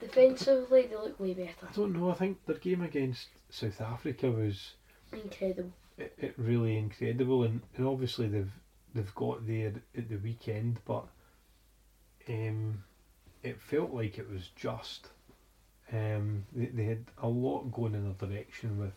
defensively 0.00 0.86
they 0.86 0.94
look 0.94 1.18
way 1.18 1.34
better. 1.34 1.66
I 1.68 1.72
don't 1.74 1.92
know. 1.92 2.10
I 2.10 2.14
think 2.14 2.44
their 2.46 2.56
game 2.56 2.82
against 2.82 3.28
South 3.50 3.80
Africa 3.80 4.30
was 4.30 4.72
Incredible. 5.12 5.72
it, 5.98 6.12
it 6.18 6.34
really 6.36 6.76
incredible, 6.76 7.42
and, 7.44 7.60
and 7.76 7.86
obviously 7.86 8.28
they've 8.28 8.52
they've 8.94 9.14
got 9.14 9.46
there 9.46 9.72
at 9.96 10.08
the 10.08 10.16
weekend, 10.16 10.78
but 10.84 11.06
um, 12.28 12.82
it 13.42 13.60
felt 13.60 13.92
like 13.92 14.18
it 14.18 14.30
was 14.30 14.50
just. 14.56 15.08
Um, 15.92 16.44
they, 16.52 16.66
they 16.66 16.84
had 16.84 17.04
a 17.22 17.28
lot 17.28 17.70
going 17.70 17.94
in 17.94 18.04
their 18.04 18.28
direction 18.28 18.78
with 18.78 18.92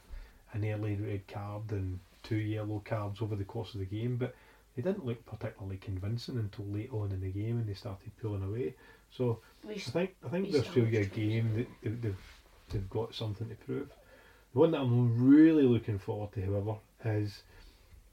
an 0.53 0.65
early 0.65 0.95
red 0.95 1.27
card 1.27 1.71
and 1.71 1.99
two 2.23 2.35
yellow 2.35 2.81
cards 2.85 3.21
over 3.21 3.35
the 3.35 3.43
course 3.43 3.73
of 3.73 3.79
the 3.79 3.85
game, 3.85 4.17
but 4.17 4.35
they 4.75 4.81
didn't 4.81 5.05
look 5.05 5.25
particularly 5.25 5.77
convincing 5.77 6.37
until 6.37 6.65
late 6.65 6.91
on 6.91 7.11
in 7.11 7.21
the 7.21 7.31
game 7.31 7.57
and 7.57 7.67
they 7.67 7.73
started 7.73 8.11
pulling 8.21 8.43
away. 8.43 8.75
So 9.11 9.39
We 9.63 9.75
I 9.75 9.77
think 9.77 10.15
I 10.25 10.29
think 10.29 10.45
the 10.45 10.59
still 10.59 10.83
Australia 10.83 11.05
game 11.05 11.67
they, 11.83 11.89
they've 11.89 12.15
they've 12.69 12.89
got 12.89 13.15
something 13.15 13.49
to 13.49 13.55
prove. 13.55 13.89
The 14.53 14.59
one 14.59 14.71
that 14.71 14.81
I'm 14.81 15.29
really 15.29 15.63
looking 15.63 15.99
forward 15.99 16.31
to, 16.33 16.41
however, 16.41 16.75
is 17.05 17.43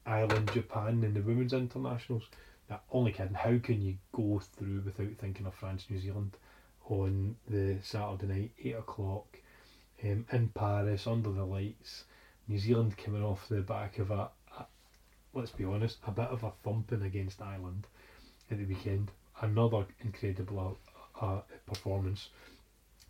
Ireland 0.05 0.51
Japan 0.53 1.03
in 1.03 1.13
the 1.13 1.21
women's 1.21 1.53
internationals. 1.53 2.23
Now, 2.69 2.81
only 2.91 3.11
kidding. 3.11 3.33
How 3.33 3.57
can 3.59 3.81
you 3.81 3.97
go 4.11 4.39
through 4.39 4.81
without 4.85 5.17
thinking 5.19 5.45
of 5.45 5.55
France 5.55 5.85
New 5.89 5.99
Zealand 5.99 6.31
on 6.89 7.35
the 7.49 7.77
Saturday 7.81 8.27
night, 8.27 8.51
eight 8.63 8.75
o'clock, 8.75 9.25
um, 10.03 10.25
in 10.31 10.49
Paris 10.49 11.07
under 11.07 11.31
the 11.31 11.45
lights? 11.45 12.03
New 12.47 12.59
Zealand 12.59 12.97
coming 12.97 13.23
off 13.23 13.47
the 13.49 13.61
back 13.61 13.99
of 13.99 14.11
a, 14.11 14.29
a 14.57 14.65
let's 15.33 15.51
be 15.51 15.65
honest, 15.65 15.97
a 16.07 16.11
bit 16.11 16.29
of 16.29 16.43
a 16.43 16.51
thumping 16.63 17.03
against 17.03 17.41
Ireland 17.41 17.87
at 18.49 18.57
the 18.57 18.65
weekend. 18.65 19.11
Another 19.41 19.85
incredible 20.01 20.77
uh, 21.21 21.25
uh, 21.25 21.41
performance. 21.65 22.29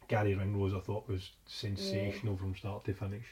Garry 0.08 0.36
Ringrose, 0.36 0.74
I 0.74 0.80
thought, 0.80 1.08
was 1.08 1.32
sensational 1.46 2.38
from 2.38 2.56
start 2.56 2.86
to 2.86 2.94
finish. 2.94 3.26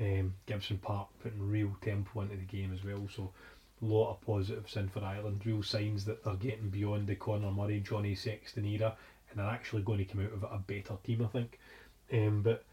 Um, 0.00 0.34
Gibson 0.46 0.78
Park 0.78 1.08
putting 1.22 1.48
real 1.48 1.76
tempo 1.80 2.20
into 2.20 2.36
the 2.36 2.42
game 2.42 2.72
as 2.72 2.84
well. 2.84 3.08
So, 3.14 3.30
a 3.82 3.84
lot 3.84 4.12
of 4.12 4.20
positives 4.22 4.76
in 4.76 4.88
for 4.88 5.04
Ireland. 5.04 5.42
Real 5.44 5.62
signs 5.62 6.04
that 6.06 6.24
they're 6.24 6.34
getting 6.34 6.70
beyond 6.70 7.06
the 7.06 7.14
Conor 7.14 7.50
Murray, 7.50 7.80
Johnny 7.80 8.14
Sexton 8.14 8.64
era, 8.64 8.96
and 9.30 9.38
they're 9.38 9.46
actually 9.46 9.82
going 9.82 9.98
to 9.98 10.04
come 10.04 10.24
out 10.24 10.32
of 10.32 10.42
it 10.42 10.48
a 10.50 10.58
better 10.58 10.96
team, 11.04 11.22
I 11.22 11.28
think. 11.28 11.58
Um, 12.12 12.42
but 12.42 12.64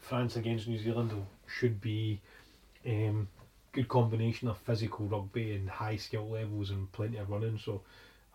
France 0.00 0.36
against 0.36 0.68
New 0.68 0.78
Zealand 0.78 1.12
should 1.46 1.80
be 1.80 2.20
um, 2.86 3.28
good 3.72 3.88
combination 3.88 4.48
of 4.48 4.58
physical 4.58 5.06
rugby 5.06 5.54
and 5.54 5.68
high 5.68 5.96
skill 5.96 6.28
levels 6.28 6.70
and 6.70 6.90
plenty 6.92 7.18
of 7.18 7.30
running. 7.30 7.58
So, 7.58 7.82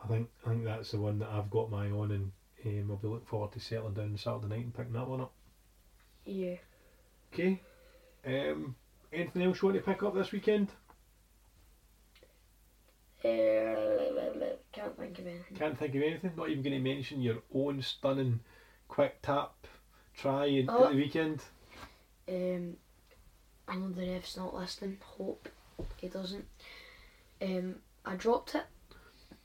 I 0.03 0.07
think 0.07 0.29
I 0.45 0.49
think 0.49 0.65
that's 0.65 0.91
the 0.91 0.99
one 0.99 1.19
that 1.19 1.29
I've 1.29 1.49
got 1.49 1.71
my 1.71 1.89
on, 1.89 2.11
and 2.11 2.31
um, 2.65 2.91
I'll 2.91 2.97
be 2.97 3.07
looking 3.07 3.25
forward 3.25 3.51
to 3.53 3.59
settling 3.59 3.93
down 3.93 4.17
Saturday 4.17 4.47
night 4.47 4.65
and 4.65 4.75
picking 4.75 4.93
that 4.93 5.07
one 5.07 5.21
up. 5.21 5.33
yeah. 6.25 6.55
Okay. 7.33 7.61
Um, 8.25 8.75
anything 9.11 9.41
else 9.41 9.61
you 9.61 9.67
want 9.67 9.77
to 9.77 9.83
pick 9.83 10.03
up 10.03 10.13
this 10.13 10.31
weekend? 10.31 10.69
Uh, 13.23 13.83
can't 14.71 14.97
think 14.97 15.19
of 15.19 15.27
anything. 15.27 15.57
Can't 15.57 15.77
think 15.77 15.95
of 15.95 16.01
anything. 16.01 16.31
Not 16.35 16.49
even 16.49 16.63
going 16.63 16.83
to 16.83 16.93
mention 16.93 17.21
your 17.21 17.37
own 17.53 17.81
stunning 17.81 18.39
quick 18.87 19.21
tap 19.21 19.53
try 20.15 20.45
in, 20.45 20.69
Oh. 20.69 20.85
at 20.85 20.91
the 20.91 20.97
weekend. 20.97 21.41
Um, 22.27 22.77
I 23.67 23.75
know 23.75 23.89
the 23.89 24.09
ref's 24.09 24.37
not 24.37 24.53
listening. 24.53 24.97
Hope 25.03 25.49
he 25.97 26.07
doesn't. 26.07 26.45
Um, 27.41 27.75
I 28.05 28.15
dropped 28.15 28.55
it, 28.55 28.65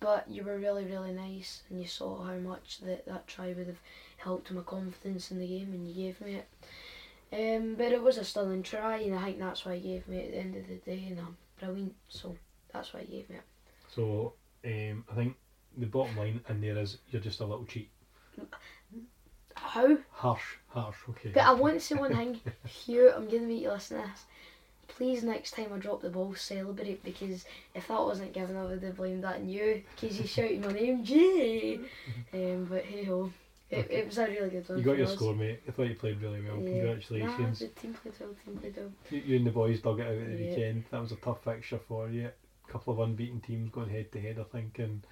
but 0.00 0.28
you 0.28 0.44
were 0.44 0.58
really, 0.58 0.84
really 0.84 1.12
nice, 1.12 1.62
and 1.70 1.80
you 1.80 1.86
saw 1.86 2.22
how 2.24 2.34
much 2.36 2.78
that 2.80 3.06
that 3.06 3.26
try 3.26 3.52
would 3.52 3.66
have 3.66 3.80
helped 4.18 4.50
my 4.52 4.62
confidence 4.62 5.30
in 5.30 5.38
the 5.38 5.46
game, 5.46 5.72
and 5.72 5.88
you 5.88 5.94
gave 5.94 6.20
me 6.20 6.36
it. 6.36 6.48
Um, 7.30 7.74
but 7.74 7.92
it 7.92 8.02
was 8.02 8.18
a 8.18 8.24
stunning 8.24 8.62
try, 8.62 8.98
and 8.98 9.14
I 9.14 9.24
think 9.24 9.38
that's 9.38 9.64
why 9.64 9.74
you 9.74 9.82
gave 9.94 10.08
me 10.08 10.18
it 10.18 10.26
at 10.26 10.30
the 10.32 10.38
end 10.38 10.56
of 10.56 10.68
the 10.68 10.76
day, 10.76 11.06
and 11.10 11.20
I'm 11.20 11.36
brilliant. 11.60 11.94
So 12.08 12.36
that's 12.72 12.92
why 12.94 13.00
you 13.00 13.06
gave 13.06 13.30
me 13.30 13.36
it. 13.36 13.42
So 13.94 14.34
um, 14.64 15.04
I 15.10 15.14
think 15.14 15.36
the 15.76 15.86
bottom 15.86 16.16
line 16.16 16.40
in 16.48 16.60
there 16.60 16.78
is 16.78 16.98
you're 17.10 17.22
just 17.22 17.40
a 17.40 17.44
little 17.44 17.64
cheat. 17.66 17.90
How? 19.68 19.98
Harsh, 20.12 20.56
harsh. 20.68 20.96
Okay. 21.10 21.30
But 21.34 21.42
I 21.44 21.52
want 21.52 21.74
to 21.74 21.80
say 21.80 21.94
one 21.94 22.14
thing, 22.16 22.40
Hugh. 22.66 23.12
I'm 23.14 23.26
gonna 23.26 23.42
make 23.42 23.60
you 23.62 23.70
listen 23.70 24.00
to 24.00 24.06
this. 24.08 24.24
Please, 24.88 25.22
next 25.22 25.50
time 25.52 25.70
I 25.74 25.78
drop 25.78 26.00
the 26.00 26.08
ball, 26.08 26.34
celebrate 26.34 27.04
because 27.04 27.44
if 27.74 27.86
that 27.88 28.00
wasn't 28.00 28.32
given, 28.32 28.56
I 28.56 28.64
would 28.64 28.82
have 28.82 28.96
blamed 28.96 29.24
that 29.24 29.36
on 29.36 29.48
you 29.48 29.82
because 29.94 30.18
you 30.18 30.26
shouted 30.26 30.64
my 30.64 30.72
name, 30.72 31.04
Jay. 31.04 31.80
Um, 32.32 32.64
but 32.70 32.84
hey 32.84 33.04
ho, 33.04 33.30
it, 33.70 33.86
it 33.90 34.06
was 34.06 34.16
a 34.16 34.26
really 34.26 34.48
good 34.48 34.68
one. 34.68 34.78
you 34.78 34.84
got 34.84 34.96
your 34.96 35.06
us. 35.06 35.12
score, 35.14 35.34
mate. 35.34 35.60
I 35.68 35.70
thought 35.70 35.82
you 35.88 35.94
played 35.94 36.22
really 36.22 36.40
well. 36.40 36.58
Yeah. 36.60 36.70
Congratulations. 36.70 37.60
Nah, 37.60 37.66
the 37.66 37.80
team 37.80 37.94
played 37.94 38.14
well. 38.18 38.30
Team 38.44 38.56
played 38.56 38.76
well. 38.76 38.90
You, 39.10 39.18
you 39.18 39.36
and 39.36 39.46
the 39.46 39.50
boys 39.50 39.80
dug 39.80 40.00
it 40.00 40.06
out 40.06 40.12
at 40.14 40.26
the 40.30 40.42
Yeah. 40.42 40.50
weekend. 40.50 40.84
That 40.90 41.00
was 41.02 41.12
a 41.12 41.16
tough 41.16 41.44
fixture 41.44 41.78
for 41.86 42.08
you. 42.08 42.30
A 42.66 42.72
couple 42.72 42.94
of 42.94 43.00
unbeaten 43.00 43.40
teams 43.40 43.70
going 43.70 43.90
head 43.90 44.10
to 44.12 44.20
head, 44.20 44.38
I 44.40 44.44
think, 44.44 44.78
and 44.78 45.02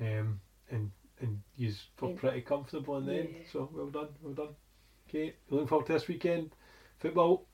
um, 0.00 0.40
and 0.70 0.90
and 1.20 1.40
you 1.56 1.72
were 2.00 2.08
pretty 2.10 2.42
comfortable 2.42 2.96
in 2.98 3.06
the 3.06 3.14
end. 3.14 3.28
Yeah. 3.32 3.46
So 3.52 3.68
well 3.72 3.86
done, 3.86 4.08
well 4.22 4.34
done. 4.34 4.54
Okay, 5.08 5.34
looking 5.50 5.66
forward 5.66 5.86
to 5.86 5.92
this 5.94 6.08
weekend. 6.08 6.50
Football, 6.98 7.46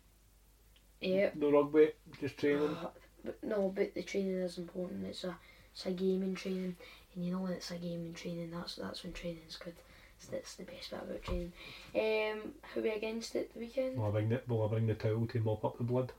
Yeah. 1.00 1.30
no 1.34 1.50
rugby, 1.50 1.92
just 2.20 2.38
training. 2.38 2.68
Uh, 2.68 2.90
but 3.24 3.42
no, 3.42 3.68
but 3.74 3.94
the 3.94 4.02
training 4.02 4.38
is 4.38 4.58
important. 4.58 5.04
It's 5.06 5.24
a 5.24 5.36
it's 5.72 5.86
a 5.86 5.90
game 5.90 6.20
gaming 6.20 6.34
training, 6.34 6.76
and 7.14 7.24
you 7.24 7.32
know 7.32 7.40
when 7.40 7.52
it's 7.52 7.70
a 7.70 7.74
game 7.74 7.98
gaming 7.98 8.14
training, 8.14 8.50
that's 8.50 8.76
that's 8.76 9.02
when 9.02 9.12
training's 9.12 9.56
good. 9.56 9.74
So 10.18 10.28
that's 10.32 10.54
the 10.54 10.64
best 10.64 10.90
bit 10.90 11.02
about 11.02 11.22
training. 11.22 11.52
Um, 11.94 12.52
who 12.72 12.82
we 12.82 12.90
against 12.90 13.34
it 13.34 13.52
the 13.52 13.60
weekend? 13.60 13.96
Will 13.98 14.06
I 14.06 14.10
bring 14.10 14.28
the 14.28 14.40
Will 14.48 14.64
I 14.64 14.68
bring 14.68 14.86
the 14.86 14.94
towel 14.94 15.26
to 15.26 15.40
mop 15.40 15.64
up 15.64 15.78
the 15.78 15.84
blood? 15.84 16.12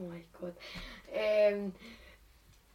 Oh 0.00 0.04
my 0.04 0.22
god. 0.40 0.54
Um, 1.12 1.72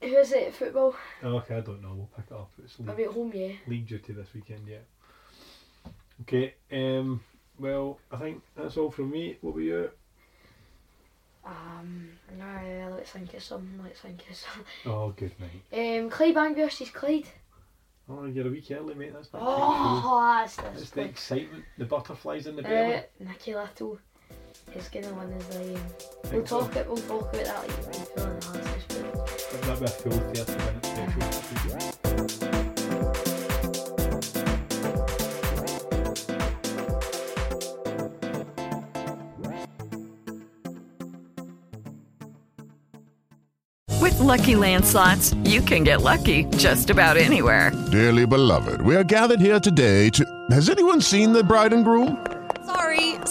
who 0.04 0.18
is 0.18 0.32
it? 0.32 0.54
Football? 0.54 0.95
Oh, 1.24 1.38
okay, 1.38 1.58
I 1.58 1.62
don't 1.62 1.82
know. 1.82 1.93
We'll 1.95 2.10
pick 2.16 2.26
it 2.30 2.34
up. 2.34 2.51
It's 2.64 2.80
league, 2.80 2.97
we 2.97 3.04
at 3.06 3.12
home? 3.12 3.32
Yeah. 3.34 3.51
league 3.68 3.88
duty 3.88 4.14
this 4.14 4.34
weekend, 4.34 4.68
yeah. 4.68 5.91
Okay. 6.22 6.54
Um. 6.72 7.22
Well, 7.60 7.99
I 8.12 8.18
think 8.18 8.41
that's 8.56 8.78
all 8.78 8.89
from 8.91 9.12
me. 9.12 9.38
What 9.41 9.54
were 9.56 9.62
you? 9.62 9.89
Um, 11.45 12.10
no, 12.38 12.93
let's 12.95 13.12
think 13.12 13.34
of 13.34 13.43
something. 13.43 13.80
Let's 13.84 13.99
think 13.99 14.22
of 14.30 14.36
something. 14.36 14.66
Oh, 14.86 15.14
good 15.16 15.34
night. 15.39 15.62
Um, 15.99 16.10
Clydebank 16.10 16.56
versus 16.56 16.89
Clyde. 16.89 17.28
Oh, 18.10 18.26
you're 18.26 18.47
a 18.47 18.49
week 18.51 18.70
early, 18.72 18.95
mate. 18.95 19.14
That's 19.14 19.32
not 19.34 19.41
Oh, 19.45 20.39
that's 20.41 20.58
It's 20.74 20.80
this. 20.82 20.89
the 20.91 21.01
excitement, 21.01 21.64
the 21.78 21.86
butterflies 21.86 22.47
in 22.47 22.56
the 22.56 22.62
belly. 22.64 22.95
Uh, 22.95 23.01
Nicky 23.20 23.56
Little 23.56 23.99
is 24.76 24.89
gonna 24.89 25.14
win 25.14 25.32
his 25.32 25.49
lion. 25.55 25.82
We'll 26.32 26.43
talk 26.43 26.76
it. 26.76 26.88
We'll 26.88 26.97
talk 26.97 27.34
about 27.34 27.45
that 27.45 27.68
like 27.68 27.70
when 27.70 27.88
we 27.88 28.05
fill 28.05 28.26
the 28.26 28.47
answers. 28.57 28.84
But 29.51 29.61
That'd 29.61 29.80
be 29.80 29.86
a 29.86 29.89
full 29.89 30.11
30 30.11 30.51
minute 30.57 30.86
special. 30.86 32.34
With 44.01 44.20
Lucky 44.20 44.55
Land 44.55 44.86
slots, 44.86 45.34
you 45.43 45.61
can 45.61 45.84
get 45.84 46.01
lucky 46.01 46.45
just 46.57 46.89
about 46.89 47.16
anywhere. 47.18 47.72
Dearly 47.91 48.26
beloved, 48.26 48.82
we 48.82 48.95
are 48.95 49.03
gathered 49.03 49.39
here 49.39 49.59
today 49.59 50.09
to. 50.11 50.26
Has 50.51 50.70
anyone 50.70 50.99
seen 51.01 51.32
the 51.32 51.43
bride 51.43 51.74
and 51.74 51.86
groom? 51.86 52.18